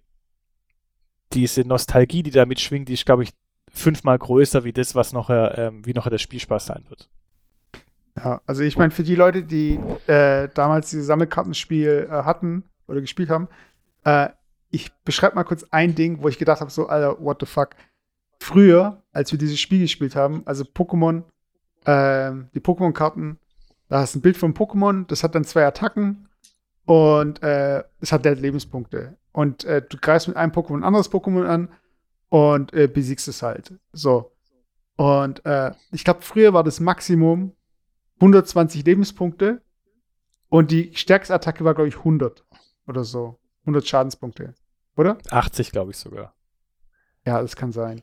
[1.32, 3.30] diese Nostalgie, die da mitschwingt, die ist, glaube ich,
[3.72, 7.08] fünfmal größer wie das, was noch, äh, wie noch der Spielspaß sein wird.
[8.16, 13.00] Ja, also ich meine, für die Leute, die äh, damals dieses Sammelkartenspiel äh, hatten oder
[13.00, 13.48] gespielt haben,
[14.04, 14.30] äh,
[14.70, 17.70] ich beschreibe mal kurz ein Ding, wo ich gedacht habe, so, Alter, what the fuck.
[18.46, 21.24] Früher, als wir dieses Spiel gespielt haben, also Pokémon,
[21.84, 23.40] ähm, die Pokémon-Karten,
[23.88, 26.28] da hast du ein Bild von Pokémon, das hat dann zwei Attacken
[26.84, 29.16] und äh, es hat Lebenspunkte.
[29.32, 31.70] Und äh, du greifst mit einem Pokémon ein anderes Pokémon an
[32.28, 33.74] und äh, besiegst es halt.
[33.92, 34.30] So.
[34.94, 37.50] Und äh, ich glaube, früher war das Maximum
[38.20, 39.60] 120 Lebenspunkte
[40.48, 42.46] und die stärkste Attacke war, glaube ich, 100
[42.86, 43.40] oder so.
[43.62, 44.54] 100 Schadenspunkte.
[44.96, 45.18] Oder?
[45.30, 46.32] 80, glaube ich sogar.
[47.24, 48.02] Ja, das kann sein.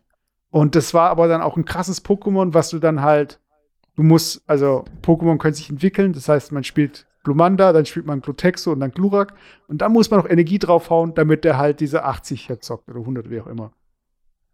[0.54, 3.40] Und das war aber dann auch ein krasses Pokémon, was du dann halt,
[3.96, 8.22] du musst, also Pokémon können sich entwickeln, das heißt, man spielt Glumanda, dann spielt man
[8.22, 9.34] Glutexo und dann Glurak
[9.68, 13.32] und dann muss man noch Energie draufhauen, damit der halt diese 80 herzockt oder 100,
[13.32, 13.72] wie auch immer.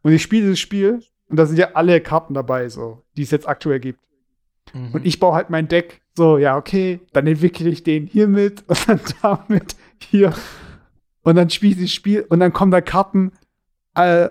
[0.01, 3.31] Und ich spiele dieses Spiel und da sind ja alle Karten dabei, so, die es
[3.31, 3.99] jetzt aktuell gibt.
[4.73, 4.93] Mhm.
[4.93, 8.87] Und ich baue halt mein Deck so, ja, okay, dann entwickle ich den hiermit und
[8.87, 10.33] dann damit hier.
[11.23, 13.33] Und dann spiele ich das Spiel und dann kommen da Karten.
[13.95, 14.29] Äh,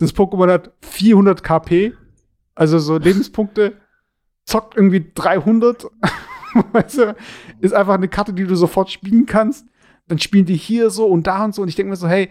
[0.00, 1.92] das Pokémon hat 400 KP,
[2.54, 3.74] also so Lebenspunkte,
[4.44, 5.86] zockt irgendwie 300.
[6.72, 7.16] weißt du,
[7.60, 9.66] ist einfach eine Karte, die du sofort spielen kannst.
[10.08, 11.62] Dann spielen die hier so und da und so.
[11.62, 12.30] Und ich denke mir so, hey,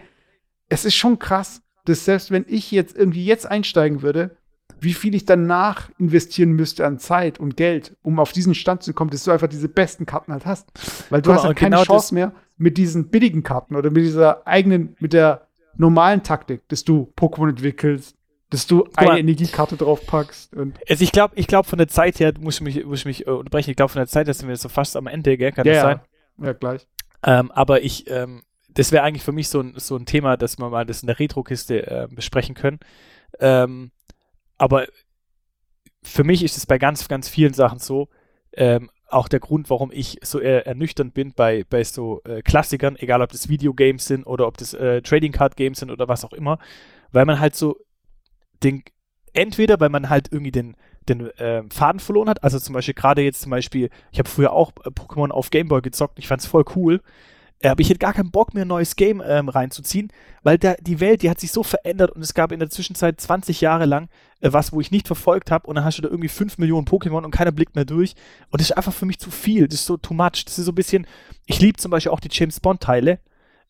[0.68, 4.36] es ist schon krass, dass selbst wenn ich jetzt irgendwie jetzt einsteigen würde,
[4.80, 8.94] wie viel ich danach investieren müsste an Zeit und Geld, um auf diesen Stand zu
[8.94, 10.68] kommen, dass du einfach diese besten Karten halt hast.
[11.10, 14.04] Weil du Guck hast halt keine genau Chance mehr mit diesen billigen Karten oder mit
[14.04, 18.16] dieser eigenen, mit der normalen Taktik, dass du Pokémon entwickelst,
[18.50, 20.54] dass du eine Energiekarte draufpackst.
[20.54, 23.04] Und also ich glaube, ich glaube von der Zeit her, muss ich mich, muss ich
[23.06, 25.36] mich äh, unterbrechen, ich glaube von der Zeit her sind wir so fast am Ende,
[25.36, 25.52] gell?
[25.52, 26.00] Kann ja, das sein?
[26.42, 26.86] Ja, gleich.
[27.22, 30.58] Ähm, aber ich, ähm, das wäre eigentlich für mich so ein, so ein Thema, dass
[30.58, 32.80] wir mal das in der Retro-Kiste äh, besprechen können.
[33.38, 33.92] Ähm,
[34.58, 34.86] aber
[36.02, 38.08] für mich ist es bei ganz, ganz vielen Sachen so,
[38.52, 42.96] ähm, auch der Grund, warum ich so äh, ernüchternd bin bei, bei so äh, Klassikern,
[42.96, 46.24] egal ob das Videogames sind oder ob das äh, Trading Card Games sind oder was
[46.24, 46.58] auch immer,
[47.12, 47.76] weil man halt so
[48.62, 48.82] den,
[49.32, 50.76] entweder weil man halt irgendwie den,
[51.08, 54.52] den äh, Faden verloren hat, also zum Beispiel gerade jetzt zum Beispiel, ich habe früher
[54.52, 57.00] auch äh, Pokémon auf Gameboy gezockt, ich fand es voll cool,
[57.62, 60.10] aber ich hätte gar keinen Bock mehr, ein neues Game ähm, reinzuziehen,
[60.42, 63.20] weil da, die Welt, die hat sich so verändert und es gab in der Zwischenzeit
[63.20, 64.08] 20 Jahre lang
[64.40, 66.86] äh, was, wo ich nicht verfolgt habe und dann hast du da irgendwie 5 Millionen
[66.86, 68.14] Pokémon und keiner blickt mehr durch
[68.50, 70.64] und das ist einfach für mich zu viel, das ist so too much, das ist
[70.64, 71.06] so ein bisschen,
[71.46, 73.18] ich liebe zum Beispiel auch die James Bond Teile,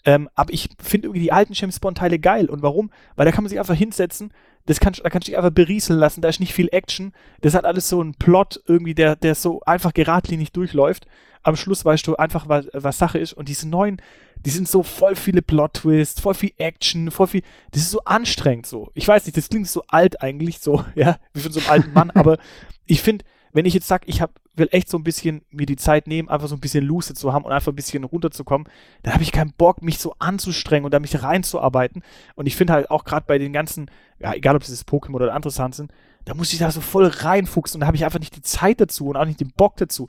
[0.04, 2.90] ähm, aber ich finde irgendwie die alten James Bond Teile geil und warum?
[3.16, 4.32] Weil da kann man sich einfach hinsetzen,
[4.66, 7.54] das kann, da kannst du dich einfach berieseln lassen, da ist nicht viel Action, das
[7.54, 11.06] hat alles so einen Plot irgendwie, der, der so einfach geradlinig durchläuft
[11.42, 13.32] am Schluss weißt du einfach, was, was Sache ist.
[13.32, 14.00] Und diese neuen,
[14.44, 17.42] die sind so voll viele Plot-Twists, voll viel Action, voll viel.
[17.72, 18.90] Das ist so anstrengend so.
[18.94, 21.92] Ich weiß nicht, das klingt so alt eigentlich, so, ja, wie von so einem alten
[21.92, 22.38] Mann, aber
[22.86, 25.76] ich finde, wenn ich jetzt sage, ich hab, will echt so ein bisschen mir die
[25.76, 28.68] Zeit nehmen, einfach so ein bisschen Lucid zu haben und einfach ein bisschen runterzukommen,
[29.02, 32.02] dann habe ich keinen Bock, mich so anzustrengen und da mich reinzuarbeiten.
[32.36, 35.16] Und ich finde halt auch gerade bei den ganzen, ja, egal ob es das Pokémon
[35.16, 35.92] oder andere Sachen sind,
[36.24, 38.80] da muss ich da so voll reinfuchsen und da habe ich einfach nicht die Zeit
[38.80, 40.08] dazu und auch nicht den Bock dazu.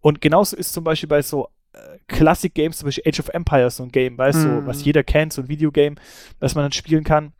[0.00, 3.76] Und genauso ist zum Beispiel bei so äh, Classic Games, zum Beispiel Age of Empires,
[3.76, 4.60] so ein Game, weißt du, mm.
[4.60, 5.96] so, was jeder kennt, so ein Videogame,
[6.40, 7.32] was man dann spielen kann.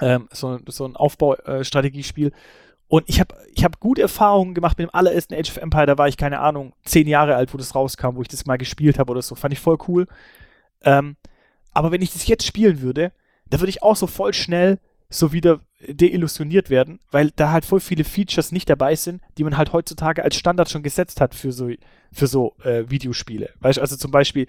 [0.00, 2.28] Ähm, so, so ein Aufbaustrategiespiel.
[2.28, 2.32] Äh,
[2.88, 5.86] und ich habe ich hab gute Erfahrungen gemacht mit dem allerersten Age of Empire.
[5.86, 8.56] Da war ich, keine Ahnung, zehn Jahre alt, wo das rauskam, wo ich das mal
[8.56, 9.34] gespielt habe oder so.
[9.34, 10.06] Fand ich voll cool.
[10.82, 11.16] Ähm,
[11.72, 13.12] aber wenn ich das jetzt spielen würde,
[13.46, 14.78] da würde ich auch so voll schnell
[15.10, 19.56] so wieder deillusioniert werden, weil da halt voll viele Features nicht dabei sind, die man
[19.56, 21.70] halt heutzutage als Standard schon gesetzt hat für so,
[22.12, 23.50] für so äh, Videospiele.
[23.60, 24.46] Weißt also zum Beispiel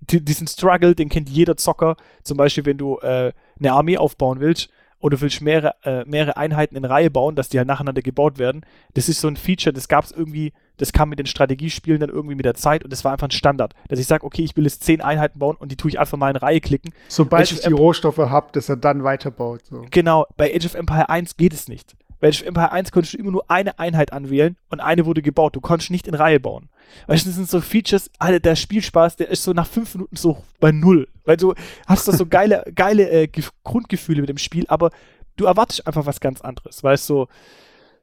[0.00, 1.96] diesen Struggle, den kennt jeder Zocker.
[2.22, 6.36] Zum Beispiel, wenn du äh, eine Armee aufbauen willst oder du willst mehrere, äh, mehrere
[6.36, 8.64] Einheiten in Reihe bauen, dass die halt nacheinander gebaut werden.
[8.94, 12.08] Das ist so ein Feature, das gab es irgendwie Das kam mit den Strategiespielen dann
[12.08, 14.56] irgendwie mit der Zeit und das war einfach ein Standard, dass ich sage, okay, ich
[14.56, 16.92] will jetzt zehn Einheiten bauen und die tue ich einfach mal in Reihe klicken.
[17.08, 19.60] Sobald Age ich die Rohstoffe habe, dass er dann weiterbaut.
[19.66, 19.84] So.
[19.90, 21.94] Genau, bei Age of Empire 1 geht es nicht.
[22.20, 25.22] Bei Age of Empire 1 konntest du immer nur eine Einheit anwählen und eine wurde
[25.22, 25.54] gebaut.
[25.54, 26.68] Du konntest nicht in Reihe bauen.
[27.06, 30.16] Weißt du, das sind so Features, Alter, der Spielspaß, der ist so nach fünf Minuten
[30.16, 31.06] so bei null.
[31.24, 31.54] Weil du
[31.86, 34.90] hast da so geile, geile äh, Gef- Grundgefühle mit dem Spiel, aber
[35.36, 37.26] du erwartest einfach was ganz anderes, weißt du?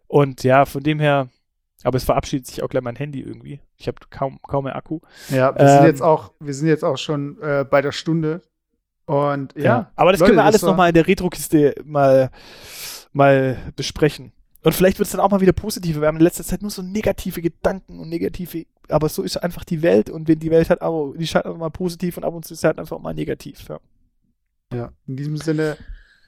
[0.08, 1.28] Und ja, von dem her,
[1.86, 3.62] aber es verabschiedet sich auch gleich mein Handy irgendwie.
[3.78, 5.02] Ich habe kaum, kaum mehr Akku.
[5.30, 8.42] Ja, wir sind Ähm, jetzt auch, wir sind jetzt auch schon äh, bei der Stunde.
[9.06, 9.92] Und ja.
[9.96, 12.32] Aber das Leute, können wir alles nochmal in der Retro-Kiste mal,
[13.14, 14.32] mal besprechen.
[14.64, 16.02] Und vielleicht wird es dann auch mal wieder positiver.
[16.02, 19.64] Wir haben in letzter Zeit nur so negative Gedanken und negative, aber so ist einfach
[19.64, 22.34] die Welt und wenn die Welt hat, aber die scheint einfach mal positiv und ab
[22.34, 23.70] und zu ist halt einfach mal negativ.
[23.70, 23.80] Ja.
[24.74, 25.78] Ja, in diesem Sinne,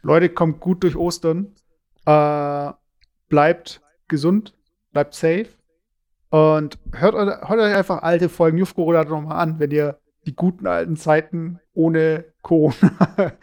[0.04, 1.56] Leute, kommt gut durch Ostern.
[2.06, 2.72] Äh,
[3.28, 4.54] bleibt gesund,
[4.92, 5.48] bleibt safe.
[6.30, 10.68] Und hört, hört euch einfach alte Folgen Jufko oder nochmal an, wenn ihr die guten
[10.68, 12.74] alten Zeiten ohne Corona.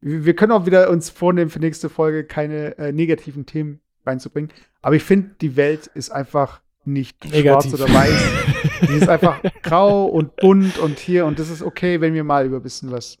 [0.00, 4.50] wir wir können auch wieder uns vornehmen, für nächste Folge keine äh, negativen Themen reinzubringen.
[4.80, 7.70] Aber ich finde, die Welt ist einfach nicht Negativ.
[7.70, 8.88] schwarz oder weiß.
[8.88, 11.26] Die ist einfach grau und bunt und hier.
[11.26, 13.18] Und das ist okay, wenn wir mal über ein bisschen was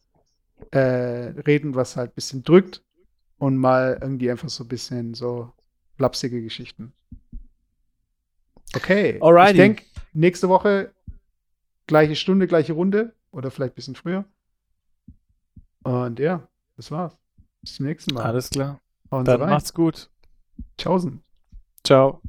[0.70, 2.82] äh, reden, was halt ein bisschen drückt
[3.38, 5.52] und mal irgendwie einfach so ein bisschen so
[5.96, 6.92] flapsige Geschichten.
[8.74, 9.18] Okay.
[9.20, 9.50] Alrighty.
[9.52, 10.92] Ich denke, nächste Woche
[11.86, 14.24] gleiche Stunde, gleiche Runde oder vielleicht ein bisschen früher.
[15.82, 17.16] Und ja, das war's.
[17.62, 18.24] Bis zum nächsten Mal.
[18.24, 18.80] Alles klar.
[19.10, 19.50] Sie Dann rein.
[19.50, 20.08] macht's gut.
[20.78, 21.22] Tschaußen.
[21.84, 22.22] Ciao.